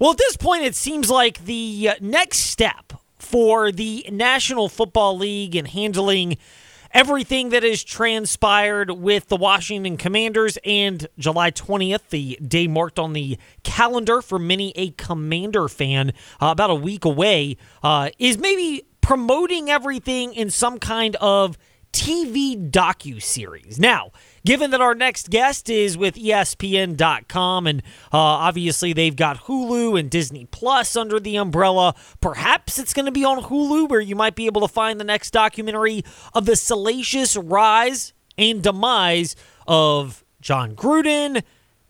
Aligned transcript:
Well, 0.00 0.10
at 0.10 0.18
this 0.18 0.36
point, 0.36 0.64
it 0.64 0.74
seems 0.74 1.08
like 1.08 1.44
the 1.44 1.90
uh, 1.90 1.94
next 2.00 2.38
step 2.38 2.94
for 3.16 3.70
the 3.70 4.04
National 4.10 4.68
Football 4.68 5.16
League 5.16 5.54
and 5.54 5.68
handling 5.68 6.36
everything 6.90 7.50
that 7.50 7.62
has 7.62 7.84
transpired 7.84 8.90
with 8.90 9.28
the 9.28 9.36
Washington 9.36 9.96
Commanders 9.96 10.58
and 10.64 11.06
July 11.16 11.52
20th, 11.52 12.08
the 12.10 12.36
day 12.44 12.66
marked 12.66 12.98
on 12.98 13.12
the 13.12 13.38
calendar 13.62 14.20
for 14.20 14.36
many 14.36 14.72
a 14.74 14.90
Commander 14.90 15.68
fan, 15.68 16.12
uh, 16.42 16.46
about 16.46 16.70
a 16.70 16.74
week 16.74 17.04
away, 17.04 17.56
uh, 17.84 18.10
is 18.18 18.36
maybe 18.36 18.82
promoting 19.00 19.70
everything 19.70 20.34
in 20.34 20.50
some 20.50 20.80
kind 20.80 21.14
of 21.20 21.56
TV 21.94 22.70
docu 22.70 23.22
series. 23.22 23.78
Now, 23.78 24.10
given 24.44 24.72
that 24.72 24.80
our 24.80 24.96
next 24.96 25.30
guest 25.30 25.70
is 25.70 25.96
with 25.96 26.16
ESPN.com, 26.16 27.68
and 27.68 27.82
uh, 28.12 28.18
obviously 28.18 28.92
they've 28.92 29.14
got 29.14 29.44
Hulu 29.44 29.98
and 29.98 30.10
Disney 30.10 30.46
Plus 30.46 30.96
under 30.96 31.20
the 31.20 31.36
umbrella, 31.36 31.94
perhaps 32.20 32.80
it's 32.80 32.92
going 32.92 33.06
to 33.06 33.12
be 33.12 33.24
on 33.24 33.44
Hulu 33.44 33.88
where 33.88 34.00
you 34.00 34.16
might 34.16 34.34
be 34.34 34.46
able 34.46 34.60
to 34.62 34.68
find 34.68 34.98
the 34.98 35.04
next 35.04 35.30
documentary 35.30 36.04
of 36.34 36.46
the 36.46 36.56
salacious 36.56 37.36
rise 37.36 38.12
and 38.36 38.60
demise 38.60 39.36
of 39.68 40.24
Jon 40.40 40.74
Gruden 40.74 41.44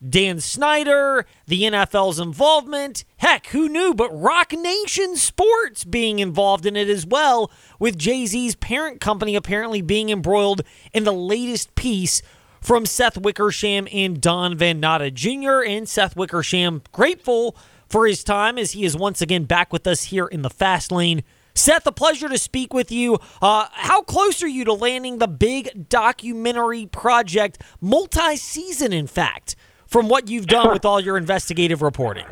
Dan 0.08 0.40
Snyder, 0.40 1.26
the 1.46 1.62
NFL's 1.62 2.18
involvement. 2.18 3.04
Heck, 3.16 3.46
who 3.48 3.68
knew? 3.68 3.94
But 3.94 4.10
Roc 4.10 4.52
Nation 4.52 5.16
Sports 5.16 5.84
being 5.84 6.18
involved 6.18 6.66
in 6.66 6.76
it 6.76 6.88
as 6.88 7.06
well, 7.06 7.50
with 7.78 7.98
Jay 7.98 8.26
Z's 8.26 8.54
parent 8.54 9.00
company 9.00 9.34
apparently 9.34 9.80
being 9.80 10.10
embroiled 10.10 10.62
in 10.92 11.04
the 11.04 11.12
latest 11.12 11.74
piece 11.74 12.22
from 12.60 12.86
Seth 12.86 13.18
Wickersham 13.18 13.88
and 13.92 14.20
Don 14.20 14.56
Van 14.56 14.80
Natta 14.80 15.10
Jr. 15.10 15.62
And 15.66 15.88
Seth 15.88 16.16
Wickersham 16.16 16.82
grateful 16.92 17.56
for 17.88 18.06
his 18.06 18.24
time 18.24 18.58
as 18.58 18.72
he 18.72 18.84
is 18.84 18.96
once 18.96 19.22
again 19.22 19.44
back 19.44 19.72
with 19.72 19.86
us 19.86 20.04
here 20.04 20.26
in 20.26 20.42
the 20.42 20.50
fast 20.50 20.90
lane. 20.90 21.22
Seth, 21.54 21.86
a 21.86 21.92
pleasure 21.92 22.28
to 22.28 22.36
speak 22.36 22.74
with 22.74 22.90
you. 22.90 23.18
Uh, 23.40 23.68
how 23.72 24.02
close 24.02 24.42
are 24.42 24.48
you 24.48 24.64
to 24.64 24.72
landing 24.72 25.18
the 25.18 25.28
big 25.28 25.88
documentary 25.88 26.86
project, 26.86 27.62
multi 27.80 28.36
season, 28.36 28.92
in 28.92 29.06
fact? 29.06 29.54
From 29.94 30.08
what 30.08 30.26
you've 30.28 30.48
done 30.48 30.72
with 30.72 30.84
all 30.84 30.98
your 30.98 31.16
investigative 31.16 31.80
reporting? 31.80 32.26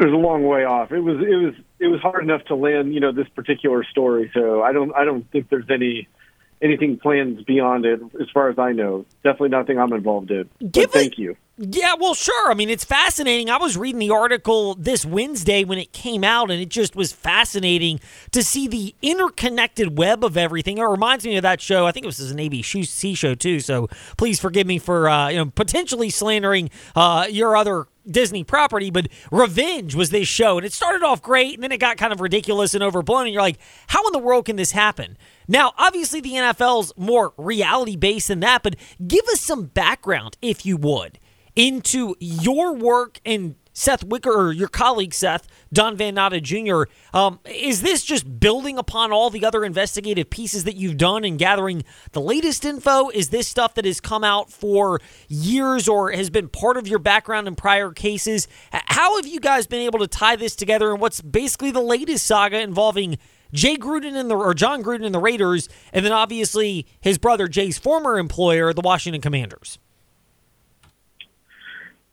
It 0.00 0.04
was 0.04 0.12
a 0.12 0.16
long 0.16 0.42
way 0.42 0.64
off. 0.64 0.90
It 0.90 0.98
was 0.98 1.18
it 1.20 1.36
was 1.36 1.54
it 1.78 1.86
was 1.86 2.00
hard 2.00 2.24
enough 2.24 2.44
to 2.46 2.56
land, 2.56 2.92
you 2.92 2.98
know, 2.98 3.12
this 3.12 3.28
particular 3.28 3.84
story. 3.84 4.32
So 4.34 4.60
I 4.60 4.72
don't 4.72 4.92
I 4.96 5.04
don't 5.04 5.30
think 5.30 5.48
there's 5.48 5.70
any 5.70 6.08
anything 6.62 6.98
plans 6.98 7.42
beyond 7.42 7.84
it, 7.84 8.00
as 8.20 8.28
far 8.32 8.48
as 8.48 8.58
I 8.58 8.72
know. 8.72 9.06
Definitely 9.22 9.50
nothing 9.50 9.78
I'm 9.78 9.92
involved 9.92 10.30
in. 10.30 10.48
Give 10.70 10.90
thank 10.90 11.18
you. 11.18 11.36
Yeah, 11.62 11.94
well, 12.00 12.14
sure. 12.14 12.50
I 12.50 12.54
mean, 12.54 12.70
it's 12.70 12.84
fascinating. 12.84 13.50
I 13.50 13.58
was 13.58 13.76
reading 13.76 13.98
the 13.98 14.10
article 14.10 14.74
this 14.76 15.04
Wednesday 15.04 15.62
when 15.62 15.78
it 15.78 15.92
came 15.92 16.24
out, 16.24 16.50
and 16.50 16.58
it 16.58 16.70
just 16.70 16.96
was 16.96 17.12
fascinating 17.12 18.00
to 18.30 18.42
see 18.42 18.66
the 18.66 18.94
interconnected 19.02 19.98
web 19.98 20.24
of 20.24 20.38
everything. 20.38 20.78
It 20.78 20.82
reminds 20.84 21.26
me 21.26 21.36
of 21.36 21.42
that 21.42 21.60
show. 21.60 21.86
I 21.86 21.92
think 21.92 22.04
it 22.04 22.06
was 22.06 22.30
an 22.30 22.38
ABC 22.38 23.14
show 23.14 23.34
too. 23.34 23.60
So 23.60 23.88
please 24.16 24.40
forgive 24.40 24.66
me 24.66 24.78
for 24.78 25.08
uh, 25.10 25.28
you 25.28 25.36
know 25.36 25.46
potentially 25.46 26.08
slandering 26.08 26.70
uh, 26.96 27.26
your 27.28 27.56
other 27.56 27.86
Disney 28.10 28.44
property, 28.44 28.90
but 28.90 29.08
Revenge 29.30 29.94
was 29.94 30.10
this 30.10 30.28
show, 30.28 30.58
and 30.58 30.66
it 30.66 30.72
started 30.72 31.02
off 31.02 31.22
great, 31.22 31.54
and 31.54 31.62
then 31.62 31.72
it 31.72 31.78
got 31.78 31.96
kind 31.96 32.12
of 32.12 32.20
ridiculous 32.20 32.74
and 32.74 32.82
overblown, 32.82 33.26
and 33.26 33.32
you're 33.32 33.42
like, 33.42 33.58
how 33.88 34.06
in 34.06 34.12
the 34.12 34.18
world 34.18 34.46
can 34.46 34.56
this 34.56 34.72
happen? 34.72 35.16
Now, 35.48 35.72
obviously, 35.78 36.20
the 36.20 36.32
NFL's 36.32 36.92
more 36.96 37.32
reality 37.36 37.96
based 37.96 38.28
than 38.28 38.40
that, 38.40 38.62
but 38.62 38.76
give 39.06 39.24
us 39.32 39.40
some 39.40 39.64
background, 39.66 40.36
if 40.40 40.64
you 40.64 40.76
would, 40.76 41.18
into 41.56 42.14
your 42.20 42.74
work 42.74 43.20
and 43.24 43.56
Seth 43.72 44.04
Wicker, 44.04 44.30
or 44.30 44.52
your 44.52 44.68
colleague 44.68 45.14
Seth, 45.14 45.46
Don 45.72 45.96
Van 45.96 46.14
Natta 46.14 46.40
Jr., 46.40 46.90
um, 47.16 47.40
is 47.44 47.82
this 47.82 48.04
just 48.04 48.40
building 48.40 48.78
upon 48.78 49.12
all 49.12 49.30
the 49.30 49.44
other 49.44 49.64
investigative 49.64 50.30
pieces 50.30 50.64
that 50.64 50.76
you've 50.76 50.96
done 50.96 51.24
and 51.24 51.38
gathering 51.38 51.84
the 52.12 52.20
latest 52.20 52.64
info? 52.64 53.08
Is 53.10 53.28
this 53.28 53.48
stuff 53.48 53.74
that 53.74 53.84
has 53.84 54.00
come 54.00 54.24
out 54.24 54.50
for 54.50 55.00
years 55.28 55.88
or 55.88 56.10
has 56.10 56.30
been 56.30 56.48
part 56.48 56.76
of 56.76 56.88
your 56.88 56.98
background 56.98 57.48
in 57.48 57.54
prior 57.54 57.92
cases? 57.92 58.48
How 58.72 59.16
have 59.16 59.26
you 59.26 59.40
guys 59.40 59.66
been 59.66 59.80
able 59.82 60.00
to 60.00 60.08
tie 60.08 60.36
this 60.36 60.56
together 60.56 60.92
and 60.92 61.00
what's 61.00 61.20
basically 61.20 61.70
the 61.70 61.80
latest 61.80 62.26
saga 62.26 62.60
involving 62.60 63.18
Jay 63.52 63.76
Gruden 63.76 64.14
and 64.14 64.30
the 64.30 64.36
or 64.36 64.54
Jon 64.54 64.82
Gruden 64.82 65.04
and 65.04 65.14
the 65.14 65.18
Raiders, 65.20 65.68
and 65.92 66.04
then 66.04 66.12
obviously 66.12 66.86
his 67.00 67.18
brother 67.18 67.48
Jay's 67.48 67.78
former 67.78 68.18
employer, 68.18 68.72
the 68.72 68.80
Washington 68.80 69.20
Commanders? 69.20 69.78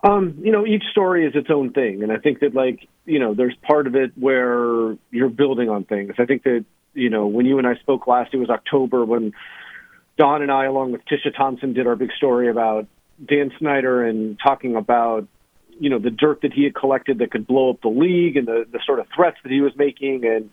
Um, 0.08 0.40
you 0.42 0.54
know, 0.54 0.66
each 0.66 0.84
story 0.92 1.26
is 1.26 1.36
its 1.36 1.50
own 1.50 1.74
thing, 1.74 2.02
and 2.02 2.12
I 2.14 2.18
think 2.18 2.40
that 2.40 2.56
like 2.56 2.88
you 3.06 3.20
know, 3.20 3.34
there's 3.34 3.56
part 3.68 3.88
of 3.88 3.96
it 3.96 4.12
where 4.16 4.96
you're 5.12 5.30
building 5.30 5.70
on 5.70 5.84
things. 5.84 6.14
I 6.18 6.26
think 6.26 6.44
that 6.44 6.64
you 6.94 7.10
know, 7.10 7.28
when 7.28 7.46
you 7.46 7.58
and 7.58 7.68
I 7.68 7.76
spoke 7.76 8.08
last, 8.08 8.34
it 8.34 8.38
was 8.38 8.50
October 8.50 9.04
when 9.04 9.34
Don 10.18 10.42
and 10.42 10.52
I, 10.52 10.66
along 10.66 10.94
with 10.94 11.02
Tisha 11.06 11.36
Thompson, 11.36 11.74
did 11.74 11.88
our 11.88 11.98
big 11.98 12.12
story 12.14 12.50
about 12.50 12.88
Dan 13.24 13.52
Snyder 13.60 14.06
and 14.06 14.40
talking 14.40 14.78
about 14.78 15.28
you 15.78 15.90
know 15.90 16.00
the 16.00 16.10
dirt 16.10 16.42
that 16.44 16.54
he 16.54 16.64
had 16.64 16.74
collected 16.74 17.20
that 17.20 17.32
could 17.32 17.46
blow 17.46 17.72
up 17.72 17.82
the 17.82 17.90
league 17.90 18.38
and 18.38 18.48
the 18.48 18.66
the 18.72 18.80
sort 18.86 19.00
of 19.00 19.08
threats 19.14 19.38
that 19.44 19.52
he 19.52 19.60
was 19.60 19.74
making, 19.76 20.24
and 20.26 20.50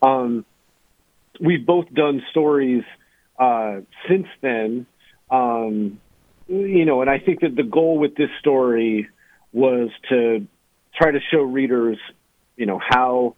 um, 0.00 0.46
we've 1.38 1.66
both 1.66 1.92
done 1.92 2.22
stories 2.30 2.84
uh, 3.38 3.80
since 4.08 4.28
then. 4.40 4.86
Um, 5.30 6.00
you 6.46 6.84
know, 6.84 7.00
and 7.00 7.10
I 7.10 7.18
think 7.18 7.40
that 7.40 7.56
the 7.56 7.62
goal 7.62 7.98
with 7.98 8.16
this 8.16 8.30
story 8.40 9.08
was 9.52 9.90
to 10.10 10.46
try 10.94 11.10
to 11.10 11.18
show 11.30 11.42
readers, 11.42 11.98
you 12.56 12.66
know, 12.66 12.80
how 12.80 13.36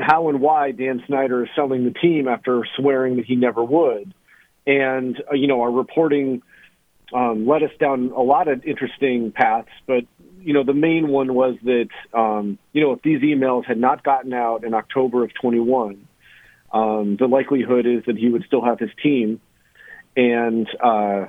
how 0.00 0.28
and 0.28 0.40
why 0.40 0.70
Dan 0.70 1.02
Snyder 1.06 1.44
is 1.44 1.50
selling 1.56 1.84
the 1.84 1.90
team 1.90 2.28
after 2.28 2.64
swearing 2.76 3.16
that 3.16 3.24
he 3.24 3.34
never 3.34 3.62
would, 3.62 4.14
and 4.66 5.20
uh, 5.30 5.34
you 5.34 5.48
know, 5.48 5.62
our 5.62 5.70
reporting 5.70 6.42
um, 7.12 7.46
led 7.46 7.62
us 7.62 7.70
down 7.78 8.12
a 8.16 8.22
lot 8.22 8.48
of 8.48 8.64
interesting 8.64 9.32
paths, 9.32 9.68
but 9.86 10.04
you 10.40 10.52
know, 10.52 10.62
the 10.62 10.74
main 10.74 11.08
one 11.08 11.34
was 11.34 11.56
that 11.64 11.88
um, 12.12 12.58
you 12.72 12.82
know, 12.82 12.92
if 12.92 13.02
these 13.02 13.20
emails 13.20 13.66
had 13.66 13.78
not 13.78 14.04
gotten 14.04 14.32
out 14.32 14.64
in 14.64 14.74
October 14.74 15.24
of 15.24 15.32
21, 15.34 16.06
um, 16.72 17.16
the 17.18 17.26
likelihood 17.26 17.86
is 17.86 18.04
that 18.06 18.16
he 18.16 18.28
would 18.28 18.44
still 18.46 18.64
have 18.64 18.78
his 18.78 18.90
team, 19.02 19.40
and 20.16 20.68
uh, 20.82 21.26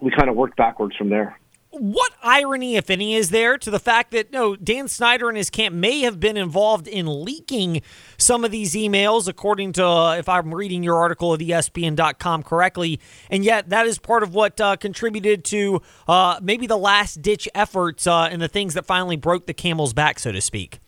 we 0.00 0.10
kind 0.10 0.28
of 0.28 0.36
worked 0.36 0.56
backwards 0.56 0.96
from 0.96 1.08
there. 1.08 1.38
What 1.78 2.12
irony, 2.22 2.76
if 2.76 2.88
any, 2.88 3.14
is 3.14 3.28
there 3.28 3.58
to 3.58 3.70
the 3.70 3.78
fact 3.78 4.12
that 4.12 4.32
no 4.32 4.56
Dan 4.56 4.88
Snyder 4.88 5.28
and 5.28 5.36
his 5.36 5.50
camp 5.50 5.74
may 5.74 6.00
have 6.00 6.18
been 6.18 6.38
involved 6.38 6.88
in 6.88 7.24
leaking 7.24 7.82
some 8.16 8.44
of 8.44 8.50
these 8.50 8.74
emails, 8.74 9.28
according 9.28 9.72
to 9.74 9.86
uh, 9.86 10.16
if 10.16 10.26
I'm 10.26 10.54
reading 10.54 10.82
your 10.82 10.96
article 10.96 11.34
at 11.34 11.40
ESPN.com 11.40 12.44
correctly, 12.44 12.98
and 13.30 13.44
yet 13.44 13.68
that 13.68 13.86
is 13.86 13.98
part 13.98 14.22
of 14.22 14.32
what 14.32 14.58
uh, 14.58 14.76
contributed 14.76 15.44
to 15.46 15.82
uh, 16.08 16.40
maybe 16.40 16.66
the 16.66 16.78
last 16.78 17.20
ditch 17.20 17.46
efforts 17.54 18.06
uh, 18.06 18.28
and 18.30 18.40
the 18.40 18.48
things 18.48 18.72
that 18.72 18.86
finally 18.86 19.16
broke 19.16 19.46
the 19.46 19.54
camel's 19.54 19.92
back, 19.92 20.18
so 20.18 20.32
to 20.32 20.40
speak. 20.40 20.78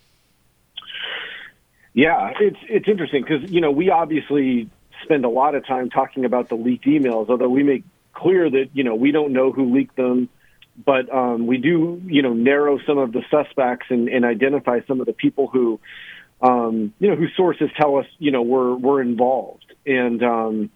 Yeah, 1.93 2.33
it's 2.41 2.59
it's 2.63 2.89
interesting 2.89 3.25
because 3.25 3.51
you 3.51 3.61
know 3.61 3.71
we 3.71 3.91
obviously 3.91 4.71
spend 5.03 5.25
a 5.27 5.29
lot 5.29 5.55
of 5.55 5.67
time 5.67 5.91
talking 5.91 6.25
about 6.25 6.49
the 6.49 6.55
leaked 6.55 6.87
emails, 6.87 7.29
although 7.29 7.49
we 7.49 7.63
make 7.63 7.85
clear 8.19 8.51
that 8.51 8.71
you 8.73 8.85
know 8.85 8.95
we 8.95 9.13
don't 9.13 9.33
know 9.33 9.53
who 9.53 9.75
leaked 9.75 9.97
them, 9.97 10.29
but 10.85 11.13
um, 11.13 11.47
we 11.47 11.59
do 11.59 12.03
you 12.07 12.23
know 12.23 12.33
narrow 12.33 12.79
some 12.87 12.99
of 12.99 13.13
the 13.13 13.23
suspects 13.31 13.87
and, 13.91 14.09
and 14.09 14.25
identify 14.25 14.81
some 14.87 15.01
of 15.01 15.07
the 15.07 15.13
people 15.13 15.47
who 15.47 15.81
um, 16.41 16.93
you 16.99 17.09
know 17.09 17.17
whose 17.17 17.33
sources 17.37 17.71
tell 17.77 17.97
us 17.97 18.07
you 18.19 18.31
know 18.31 18.43
were 18.43 18.77
were 18.77 19.01
involved, 19.01 19.73
and 19.87 20.23
um, 20.23 20.71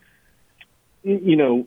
you 1.02 1.36
know 1.36 1.66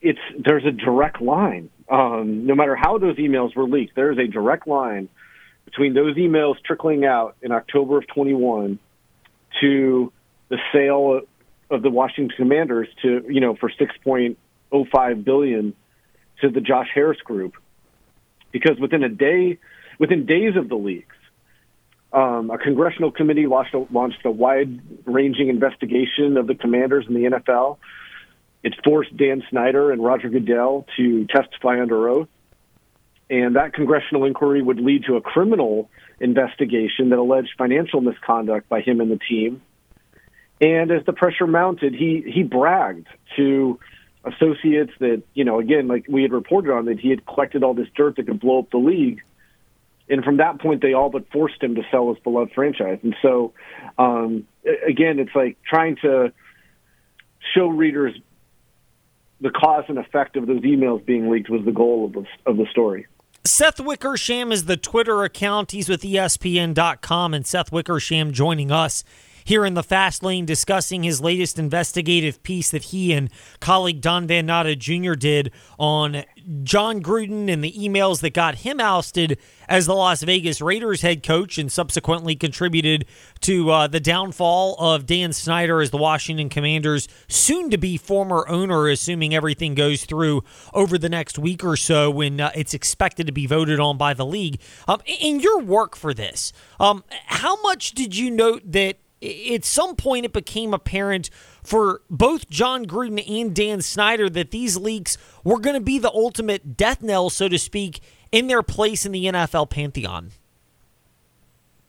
it's 0.00 0.20
there's 0.38 0.64
a 0.64 0.72
direct 0.72 1.20
line. 1.20 1.70
Um, 1.88 2.46
no 2.46 2.54
matter 2.54 2.76
how 2.76 2.98
those 2.98 3.16
emails 3.16 3.56
were 3.56 3.64
leaked, 3.64 3.94
there 3.96 4.12
is 4.12 4.18
a 4.18 4.26
direct 4.26 4.66
line 4.66 5.08
between 5.64 5.94
those 5.94 6.16
emails 6.16 6.54
trickling 6.64 7.04
out 7.04 7.36
in 7.42 7.52
October 7.52 7.98
of 7.98 8.06
21 8.08 8.78
to 9.60 10.12
the 10.48 10.58
sale 10.72 11.20
of 11.70 11.82
the 11.82 11.90
Washington 11.90 12.34
Commanders 12.36 12.88
to 13.02 13.24
you 13.28 13.40
know 13.40 13.54
for 13.54 13.70
six 13.78 13.94
point 14.04 14.38
0.05 14.72 15.24
billion 15.24 15.74
to 16.40 16.50
the 16.50 16.60
Josh 16.60 16.88
Harris 16.94 17.20
group 17.20 17.54
because 18.52 18.78
within 18.80 19.02
a 19.02 19.08
day, 19.08 19.58
within 19.98 20.26
days 20.26 20.56
of 20.56 20.68
the 20.68 20.76
leaks, 20.76 21.16
um, 22.12 22.50
a 22.50 22.58
congressional 22.58 23.10
committee 23.10 23.46
launched 23.46 23.74
a, 23.74 23.86
launched 23.90 24.24
a 24.24 24.30
wide-ranging 24.30 25.48
investigation 25.48 26.36
of 26.36 26.46
the 26.46 26.54
commanders 26.54 27.04
in 27.06 27.14
the 27.14 27.24
NFL. 27.24 27.78
It 28.62 28.74
forced 28.82 29.14
Dan 29.16 29.42
Snyder 29.50 29.92
and 29.92 30.02
Roger 30.02 30.28
Goodell 30.30 30.86
to 30.96 31.26
testify 31.26 31.80
under 31.80 32.08
oath, 32.08 32.28
and 33.28 33.56
that 33.56 33.74
congressional 33.74 34.24
inquiry 34.24 34.62
would 34.62 34.80
lead 34.80 35.04
to 35.04 35.16
a 35.16 35.20
criminal 35.20 35.90
investigation 36.18 37.10
that 37.10 37.18
alleged 37.18 37.50
financial 37.58 38.00
misconduct 38.00 38.68
by 38.68 38.80
him 38.80 39.00
and 39.00 39.10
the 39.10 39.18
team. 39.18 39.62
And 40.60 40.90
as 40.90 41.04
the 41.04 41.12
pressure 41.12 41.46
mounted, 41.46 41.94
he 41.94 42.24
he 42.26 42.42
bragged 42.42 43.06
to 43.36 43.78
associates 44.24 44.92
that, 45.00 45.22
you 45.34 45.44
know, 45.44 45.58
again, 45.58 45.88
like 45.88 46.06
we 46.08 46.22
had 46.22 46.32
reported 46.32 46.72
on, 46.72 46.86
that 46.86 46.98
he 46.98 47.10
had 47.10 47.24
collected 47.26 47.62
all 47.62 47.74
this 47.74 47.88
dirt 47.96 48.16
that 48.16 48.26
could 48.26 48.40
blow 48.40 48.60
up 48.60 48.70
the 48.70 48.78
league. 48.78 49.22
and 50.08 50.24
from 50.24 50.38
that 50.38 50.60
point, 50.60 50.82
they 50.82 50.92
all 50.92 51.10
but 51.10 51.30
forced 51.30 51.62
him 51.62 51.74
to 51.74 51.82
sell 51.90 52.12
his 52.12 52.22
beloved 52.22 52.52
franchise. 52.54 52.98
And 53.02 53.14
so, 53.22 53.52
um, 53.98 54.46
again, 54.86 55.18
it's 55.18 55.34
like 55.34 55.56
trying 55.62 55.96
to 56.02 56.32
show 57.54 57.68
readers 57.68 58.14
the 59.40 59.50
cause 59.50 59.84
and 59.88 59.98
effect 59.98 60.36
of 60.36 60.46
those 60.46 60.62
emails 60.62 61.04
being 61.04 61.30
leaked 61.30 61.48
was 61.48 61.64
the 61.64 61.72
goal 61.72 62.06
of 62.06 62.12
the, 62.12 62.26
of 62.46 62.56
the 62.56 62.66
story. 62.70 63.06
Seth 63.44 63.80
Wickersham 63.80 64.52
is 64.52 64.64
the 64.64 64.76
Twitter 64.76 65.22
account. 65.22 65.70
He's 65.70 65.88
with 65.88 66.02
ESPN.com, 66.02 67.34
and 67.34 67.46
Seth 67.46 67.70
Wickersham 67.72 68.32
joining 68.32 68.70
us 68.70 69.04
here 69.48 69.64
in 69.64 69.72
the 69.72 69.82
fast 69.82 70.22
lane 70.22 70.44
discussing 70.44 71.02
his 71.02 71.22
latest 71.22 71.58
investigative 71.58 72.42
piece 72.42 72.70
that 72.70 72.84
he 72.84 73.14
and 73.14 73.30
colleague 73.60 74.02
Don 74.02 74.26
Van 74.26 74.44
Natta 74.44 74.76
Jr. 74.76 75.14
did 75.14 75.50
on 75.78 76.22
Jon 76.64 77.02
Gruden 77.02 77.50
and 77.50 77.64
the 77.64 77.72
emails 77.72 78.20
that 78.20 78.34
got 78.34 78.56
him 78.56 78.78
ousted 78.78 79.38
as 79.66 79.86
the 79.86 79.94
Las 79.94 80.22
Vegas 80.22 80.60
Raiders 80.60 81.00
head 81.00 81.22
coach 81.22 81.56
and 81.56 81.72
subsequently 81.72 82.36
contributed 82.36 83.06
to 83.40 83.70
uh, 83.70 83.86
the 83.86 84.00
downfall 84.00 84.76
of 84.78 85.06
Dan 85.06 85.32
Snyder 85.32 85.80
as 85.80 85.92
the 85.92 85.96
Washington 85.96 86.50
Commanders 86.50 87.08
soon 87.26 87.70
to 87.70 87.78
be 87.78 87.96
former 87.96 88.46
owner, 88.50 88.86
assuming 88.86 89.34
everything 89.34 89.74
goes 89.74 90.04
through 90.04 90.44
over 90.74 90.98
the 90.98 91.08
next 91.08 91.38
week 91.38 91.64
or 91.64 91.74
so 91.76 92.10
when 92.10 92.38
uh, 92.38 92.50
it's 92.54 92.74
expected 92.74 93.26
to 93.26 93.32
be 93.32 93.46
voted 93.46 93.80
on 93.80 93.96
by 93.96 94.12
the 94.12 94.26
league. 94.26 94.60
Um, 94.86 95.00
in 95.06 95.40
your 95.40 95.60
work 95.60 95.96
for 95.96 96.12
this, 96.12 96.52
um, 96.78 97.02
how 97.26 97.62
much 97.62 97.92
did 97.92 98.14
you 98.14 98.30
note 98.30 98.60
that 98.72 98.98
at 99.22 99.64
some 99.64 99.96
point 99.96 100.24
it 100.24 100.32
became 100.32 100.72
apparent 100.72 101.30
for 101.62 102.02
both 102.08 102.48
Jon 102.48 102.86
Gruden 102.86 103.22
and 103.28 103.54
Dan 103.54 103.82
Snyder 103.82 104.30
that 104.30 104.50
these 104.50 104.76
leaks 104.76 105.18
were 105.44 105.58
going 105.58 105.74
to 105.74 105.80
be 105.80 105.98
the 105.98 106.10
ultimate 106.10 106.76
death 106.76 107.02
knell, 107.02 107.30
so 107.30 107.48
to 107.48 107.58
speak, 107.58 108.00
in 108.30 108.46
their 108.46 108.62
place 108.62 109.04
in 109.04 109.12
the 109.12 109.24
NFL 109.26 109.70
pantheon. 109.70 110.30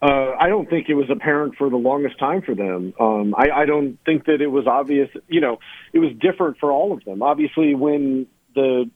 Uh, 0.02 0.34
I 0.40 0.48
don't 0.48 0.70
think 0.70 0.88
it 0.88 0.94
was 0.94 1.10
apparent 1.10 1.56
for 1.58 1.70
the 1.70 1.76
longest 1.76 2.18
time 2.20 2.42
for 2.42 2.56
them. 2.56 2.94
Um, 3.00 3.36
I, 3.38 3.50
I 3.52 3.66
don't 3.66 4.00
think 4.06 4.26
that 4.26 4.42
it 4.42 4.48
was 4.48 4.66
obvious. 4.66 5.10
You 5.28 5.42
know, 5.42 5.60
it 5.92 6.00
was 6.00 6.14
different 6.20 6.58
for 6.58 6.72
all 6.72 6.94
of 6.94 7.04
them. 7.04 7.22
Obviously, 7.22 7.76
when 7.76 8.26
the 8.56 8.90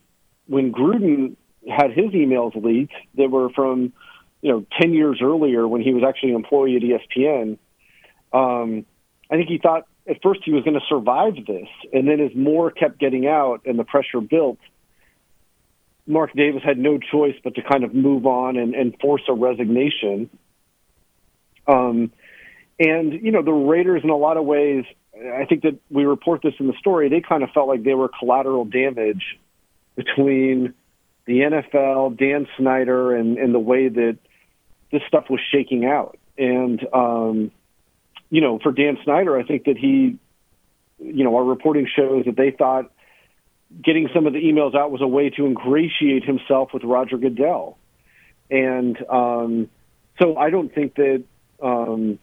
when 0.46 0.72
Gruden 0.72 1.36
had 1.68 1.92
his 1.92 2.10
emails 2.12 2.54
leaked, 2.54 2.94
that 3.16 3.30
were 3.30 3.50
from 3.50 3.92
you 4.40 4.50
know 4.50 4.66
ten 4.80 4.94
years 4.94 5.20
earlier 5.22 5.68
when 5.68 5.82
he 5.82 5.92
was 5.92 6.02
actually 6.08 6.30
an 6.30 6.36
employee 6.36 6.76
at 6.76 6.82
ESPN 6.82 7.58
um, 8.34 8.84
I 9.30 9.36
think 9.36 9.48
he 9.48 9.58
thought 9.58 9.86
at 10.08 10.22
first 10.22 10.40
he 10.44 10.52
was 10.52 10.64
going 10.64 10.74
to 10.74 10.86
survive 10.88 11.34
this, 11.46 11.68
and 11.92 12.06
then 12.08 12.20
as 12.20 12.34
more 12.34 12.70
kept 12.70 12.98
getting 12.98 13.26
out 13.26 13.62
and 13.64 13.78
the 13.78 13.84
pressure 13.84 14.20
built, 14.20 14.58
Mark 16.06 16.32
Davis 16.34 16.62
had 16.62 16.78
no 16.78 16.98
choice 16.98 17.36
but 17.42 17.54
to 17.54 17.62
kind 17.62 17.84
of 17.84 17.94
move 17.94 18.26
on 18.26 18.56
and, 18.56 18.74
and 18.74 18.94
force 19.00 19.22
a 19.28 19.32
resignation. 19.32 20.28
Um, 21.66 22.12
and 22.78 23.12
you 23.12 23.30
know 23.30 23.42
the 23.42 23.52
Raiders, 23.52 24.02
in 24.04 24.10
a 24.10 24.16
lot 24.16 24.36
of 24.36 24.44
ways, 24.44 24.84
I 25.16 25.44
think 25.46 25.62
that 25.62 25.78
we 25.90 26.04
report 26.04 26.42
this 26.42 26.54
in 26.58 26.66
the 26.66 26.74
story. 26.78 27.08
They 27.08 27.20
kind 27.20 27.42
of 27.42 27.50
felt 27.50 27.68
like 27.68 27.84
they 27.84 27.94
were 27.94 28.10
collateral 28.18 28.64
damage 28.64 29.38
between 29.96 30.74
the 31.26 31.38
NFL, 31.38 32.18
Dan 32.18 32.46
Snyder, 32.58 33.14
and, 33.14 33.38
and 33.38 33.54
the 33.54 33.60
way 33.60 33.88
that 33.88 34.18
this 34.90 35.02
stuff 35.08 35.26
was 35.30 35.40
shaking 35.52 35.86
out. 35.86 36.18
And 36.36 36.84
um, 36.92 37.52
you 38.30 38.40
know, 38.40 38.58
for 38.58 38.72
Dan 38.72 38.98
Snyder, 39.04 39.38
I 39.38 39.44
think 39.44 39.64
that 39.64 39.76
he, 39.76 40.18
you 40.98 41.24
know, 41.24 41.36
our 41.36 41.44
reporting 41.44 41.88
shows 41.94 42.24
that 42.26 42.36
they 42.36 42.50
thought 42.50 42.90
getting 43.82 44.08
some 44.14 44.26
of 44.26 44.32
the 44.32 44.40
emails 44.40 44.74
out 44.74 44.90
was 44.90 45.00
a 45.00 45.06
way 45.06 45.30
to 45.30 45.46
ingratiate 45.46 46.24
himself 46.24 46.72
with 46.72 46.84
Roger 46.84 47.18
Goodell. 47.18 47.78
And 48.50 48.96
um, 49.08 49.70
so 50.20 50.36
I 50.36 50.50
don't 50.50 50.72
think 50.72 50.94
that, 50.96 51.24
um, 51.62 52.18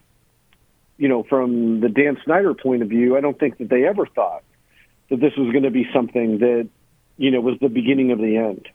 you 0.96 1.08
know, 1.08 1.24
from 1.24 1.80
the 1.80 1.88
Dan 1.88 2.18
Snyder 2.24 2.54
point 2.54 2.82
of 2.82 2.88
view, 2.88 3.16
I 3.16 3.20
don't 3.20 3.38
think 3.38 3.58
that 3.58 3.68
they 3.68 3.86
ever 3.86 4.06
thought 4.06 4.44
that 5.10 5.20
this 5.20 5.32
was 5.36 5.50
going 5.50 5.64
to 5.64 5.70
be 5.70 5.86
something 5.92 6.38
that, 6.38 6.68
you 7.16 7.30
know, 7.30 7.40
was 7.40 7.58
the 7.60 7.68
beginning 7.68 8.12
of 8.12 8.18
the 8.18 8.36
end. 8.36 8.68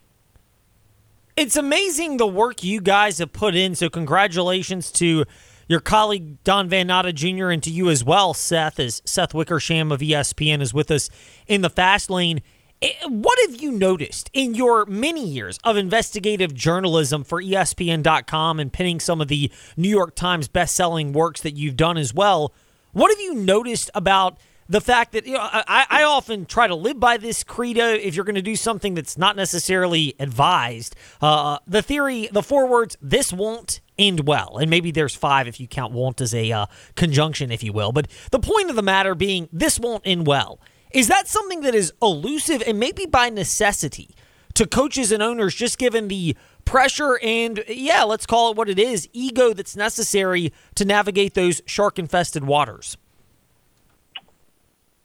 It's 1.35 1.56
amazing 1.56 2.18
the 2.18 2.27
work 2.27 2.63
you 2.63 2.81
guys 2.81 3.19
have 3.19 3.31
put 3.31 3.56
in. 3.56 3.75
So, 3.75 3.89
congratulations 3.89 4.91
to 4.94 5.25
your 5.67 5.79
colleague 5.79 6.43
Don 6.43 6.69
Van 6.69 6.87
Natta 6.87 7.13
Jr. 7.13 7.49
and 7.49 7.61
to 7.63 7.69
you 7.69 7.89
as 7.89 8.03
well, 8.03 8.33
Seth, 8.33 8.79
as 8.79 9.01
Seth 9.05 9.33
Wickersham 9.33 9.91
of 9.91 9.99
ESPN 9.99 10.61
is 10.61 10.73
with 10.73 10.89
us 10.91 11.09
in 11.47 11.61
the 11.61 11.69
fast 11.69 12.09
lane. 12.09 12.41
Eh, 12.81 12.93
what 13.07 13.39
have 13.47 13.59
you 13.61 13.71
noticed 13.71 14.29
in 14.33 14.53
your 14.53 14.85
many 14.85 15.27
years 15.27 15.59
of 15.63 15.77
investigative 15.77 16.53
journalism 16.53 17.23
for 17.23 17.41
ESPN.com 17.41 18.59
and 18.59 18.71
pinning 18.71 18.99
some 18.99 19.19
of 19.19 19.27
the 19.27 19.51
New 19.75 19.89
York 19.89 20.15
Times 20.15 20.47
best-selling 20.47 21.11
works 21.11 21.41
that 21.41 21.57
you've 21.57 21.75
done 21.75 21.97
as 21.97 22.13
well? 22.13 22.53
What 22.93 23.11
have 23.11 23.19
you 23.19 23.33
noticed 23.33 23.89
about 23.93 24.37
the 24.69 24.81
fact 24.81 25.13
that 25.13 25.25
you 25.25 25.33
know 25.33 25.41
I, 25.41 25.85
I 25.89 26.03
often 26.03 26.45
try 26.45 26.67
to 26.67 26.75
live 26.75 26.99
by 26.99 27.17
this 27.17 27.43
credo 27.43 27.85
if 27.87 28.15
you're 28.15 28.25
going 28.25 28.35
to 28.35 28.41
do 28.41 28.55
something 28.55 28.93
that's 28.93 29.17
not 29.17 29.35
necessarily 29.35 30.15
advised. 30.19 30.95
Uh, 31.21 31.59
the 31.67 31.81
theory 31.81 32.27
the 32.31 32.43
four 32.43 32.67
words 32.67 32.97
this 33.01 33.31
won't 33.31 33.81
end 33.97 34.27
well. 34.27 34.57
And 34.57 34.69
maybe 34.69 34.91
there's 34.91 35.15
five 35.15 35.47
if 35.47 35.59
you 35.59 35.67
count 35.67 35.91
won't 35.93 36.21
as 36.21 36.33
a 36.33 36.51
uh, 36.51 36.65
conjunction 36.95 37.51
if 37.51 37.63
you 37.63 37.73
will. 37.73 37.91
But 37.91 38.07
the 38.31 38.39
point 38.39 38.69
of 38.69 38.75
the 38.75 38.81
matter 38.81 39.15
being 39.15 39.49
this 39.51 39.79
won't 39.79 40.03
end 40.05 40.27
well. 40.27 40.59
Is 40.91 41.07
that 41.07 41.27
something 41.27 41.61
that 41.61 41.75
is 41.75 41.93
elusive 42.01 42.63
and 42.65 42.79
maybe 42.79 43.05
by 43.05 43.29
necessity 43.29 44.15
to 44.53 44.65
coaches 44.65 45.11
and 45.11 45.21
owners 45.21 45.53
just 45.53 45.77
given 45.77 46.07
the 46.07 46.35
pressure 46.65 47.19
and 47.21 47.63
yeah 47.69 48.03
let's 48.03 48.25
call 48.25 48.51
it 48.51 48.57
what 48.57 48.67
it 48.67 48.77
is 48.77 49.07
ego 49.13 49.53
that's 49.53 49.75
necessary 49.75 50.51
to 50.75 50.83
navigate 50.83 51.33
those 51.33 51.61
shark 51.65 51.97
infested 51.97 52.43
waters 52.43 52.97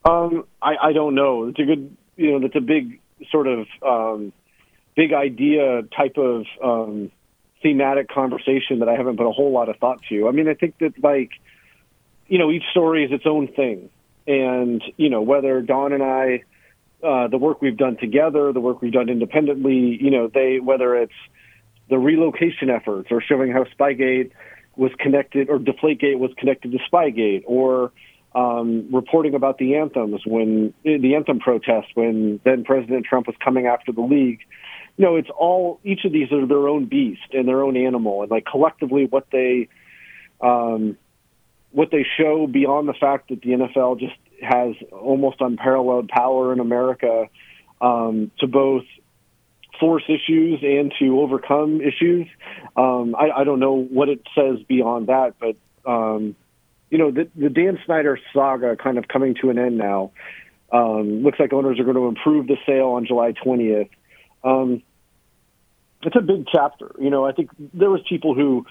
um, 0.05 0.45
I, 0.61 0.75
I 0.83 0.93
don't 0.93 1.15
know. 1.15 1.49
It's 1.49 1.59
a 1.59 1.65
good, 1.65 1.97
you 2.17 2.33
know, 2.33 2.41
that's 2.41 2.57
a 2.57 2.61
big 2.61 3.01
sort 3.31 3.47
of 3.47 3.67
um, 3.83 4.33
big 4.97 5.13
idea 5.13 5.83
type 5.97 6.17
of 6.17 6.45
um, 6.63 7.11
thematic 7.63 8.09
conversation 8.09 8.81
that 8.81 8.89
I 8.89 8.95
haven't 8.95 9.17
put 9.17 9.27
a 9.27 9.33
whole 9.33 9.53
lot 9.53 9.69
of 9.69 9.77
thought 9.77 10.03
to. 10.09 10.29
I 10.29 10.33
mean, 10.33 10.49
I 10.49 10.55
think 10.55 10.79
that 10.79 11.03
like, 11.03 11.31
you 12.27 12.39
know, 12.39 12.51
each 12.51 12.65
story 12.71 13.05
is 13.05 13.13
its 13.13 13.25
own 13.27 13.49
thing, 13.49 13.91
and 14.27 14.83
you 14.97 15.09
know, 15.09 15.23
whether 15.23 15.61
Don 15.61 15.93
and 15.93 16.03
I, 16.03 16.45
uh, 17.03 17.29
the 17.29 17.39
work 17.39 17.61
we've 17.61 17.77
done 17.77 17.97
together, 17.97 18.53
the 18.53 18.61
work 18.61 18.81
we've 18.83 18.93
done 18.93 19.09
independently, 19.09 19.99
you 20.01 20.11
know, 20.11 20.29
they 20.29 20.59
whether 20.61 20.97
it's 20.97 21.13
the 21.89 21.99
relocation 21.99 22.71
efforts 22.71 23.09
or 23.11 23.21
showing 23.21 23.53
how 23.53 23.65
Spygate 23.65 24.31
was 24.77 24.91
connected 24.99 25.51
or 25.51 25.59
Deflategate 25.59 26.19
was 26.19 26.31
connected 26.39 26.73
to 26.73 26.79
Spygate 26.91 27.43
or 27.47 27.93
um, 28.35 28.89
reporting 28.93 29.35
about 29.35 29.59
the 29.59 29.77
anthems 29.77 30.23
when 30.27 30.73
the 30.85 31.15
anthem 31.15 31.39
protest 31.39 31.89
when 31.95 32.41
then 32.45 32.65
President 32.65 33.05
Trump 33.05 33.27
was 33.27 33.37
coming 33.43 33.67
after 33.67 33.93
the 33.93 34.01
league. 34.01 34.41
You 34.97 35.05
know, 35.07 35.17
it's 35.17 35.31
all 35.31 35.81
each 35.85 36.05
of 36.05 36.13
these 36.13 36.31
are 36.33 36.47
their 36.47 36.69
own 36.69 36.87
beast 36.87 37.33
and 37.33 37.47
their 37.49 37.63
own 37.63 37.77
animal, 37.77 38.23
and 38.23 38.31
like 38.31 38.47
collectively, 38.47 39.07
what 39.07 39.27
they 39.31 39.69
um, 40.41 40.97
what 41.71 41.91
they 41.91 42.05
show 42.19 42.47
beyond 42.47 42.89
the 42.89 42.95
fact 42.95 43.29
that 43.29 43.41
the 43.43 43.51
NFL 43.51 44.01
just 44.01 44.17
has 44.43 44.75
almost 44.91 45.41
unparalleled 45.41 46.09
power 46.09 46.53
in 46.53 46.61
America 46.61 47.27
um, 47.81 48.31
to 48.39 48.47
both 48.47 48.85
force 49.81 50.05
issues 50.09 50.61
and 50.63 50.93
to 50.99 51.21
overcome 51.21 51.81
issues. 51.81 52.29
Um, 52.77 53.15
I, 53.19 53.31
I 53.41 53.45
don't 53.45 53.61
know 53.61 53.83
what 53.83 54.09
it 54.09 54.21
says 54.35 54.59
beyond 54.69 55.09
that, 55.09 55.35
but 55.41 55.57
um, 55.91 56.37
you 56.93 56.99
know, 56.99 57.11
the, 57.11 57.27
the 57.35 57.49
Dan 57.49 57.79
Snyder 57.87 58.19
saga 58.35 58.77
kind 58.77 58.99
of 58.99 59.09
coming 59.09 59.35
to 59.41 59.49
an 59.49 59.59
end 59.59 59.79
now. 59.79 60.13
Um, 60.71 61.23
looks 61.23 61.41
like 61.41 61.51
owners 61.55 61.81
are 61.81 61.85
going 61.85 61.97
to 61.97 62.07
improve 62.07 62.47
the 62.47 62.59
sale 62.67 62.89
on 62.89 63.07
July 63.07 63.33
20th. 63.33 63.89
Um, 64.45 64.83
it's 66.03 66.15
a 66.15 66.21
big 66.21 66.47
chapter. 66.53 66.95
You 67.01 67.09
know, 67.09 67.25
I 67.25 67.33
think 67.33 67.49
there 67.73 67.89
was 67.89 68.03
people 68.07 68.35
who 68.35 68.67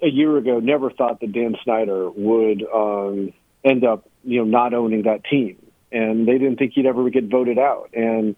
a 0.00 0.06
year 0.06 0.36
ago 0.36 0.60
never 0.60 0.88
thought 0.88 1.18
that 1.20 1.32
Dan 1.32 1.56
Snyder 1.64 2.10
would 2.10 2.64
um, 2.72 3.32
end 3.64 3.84
up, 3.84 4.08
you 4.22 4.38
know, 4.38 4.44
not 4.44 4.72
owning 4.72 5.02
that 5.02 5.24
team, 5.24 5.56
and 5.90 6.28
they 6.28 6.38
didn't 6.38 6.56
think 6.56 6.74
he'd 6.74 6.86
ever 6.86 7.10
get 7.10 7.24
voted 7.24 7.58
out. 7.58 7.90
And 7.92 8.36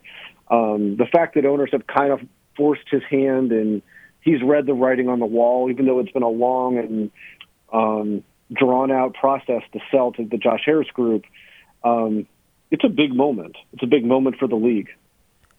um, 0.48 0.96
the 0.96 1.06
fact 1.12 1.34
that 1.34 1.44
owners 1.44 1.70
have 1.72 1.86
kind 1.86 2.10
of 2.10 2.20
forced 2.56 2.88
his 2.90 3.02
hand 3.10 3.52
and 3.52 3.82
he's 4.22 4.42
read 4.42 4.64
the 4.64 4.72
writing 4.72 5.10
on 5.10 5.18
the 5.18 5.26
wall, 5.26 5.70
even 5.70 5.84
though 5.84 5.98
it's 5.98 6.12
been 6.12 6.22
a 6.22 6.28
long 6.28 6.78
and 6.78 7.10
um, 7.70 8.24
drawn 8.52 8.90
out 8.90 9.14
process 9.14 9.62
to 9.72 9.80
sell 9.90 10.12
to 10.12 10.24
the 10.24 10.36
Josh 10.36 10.62
Harris 10.64 10.88
group, 10.88 11.24
um, 11.84 12.26
it's 12.70 12.84
a 12.84 12.88
big 12.88 13.14
moment. 13.14 13.56
It's 13.72 13.82
a 13.82 13.86
big 13.86 14.04
moment 14.04 14.36
for 14.38 14.48
the 14.48 14.56
league. 14.56 14.88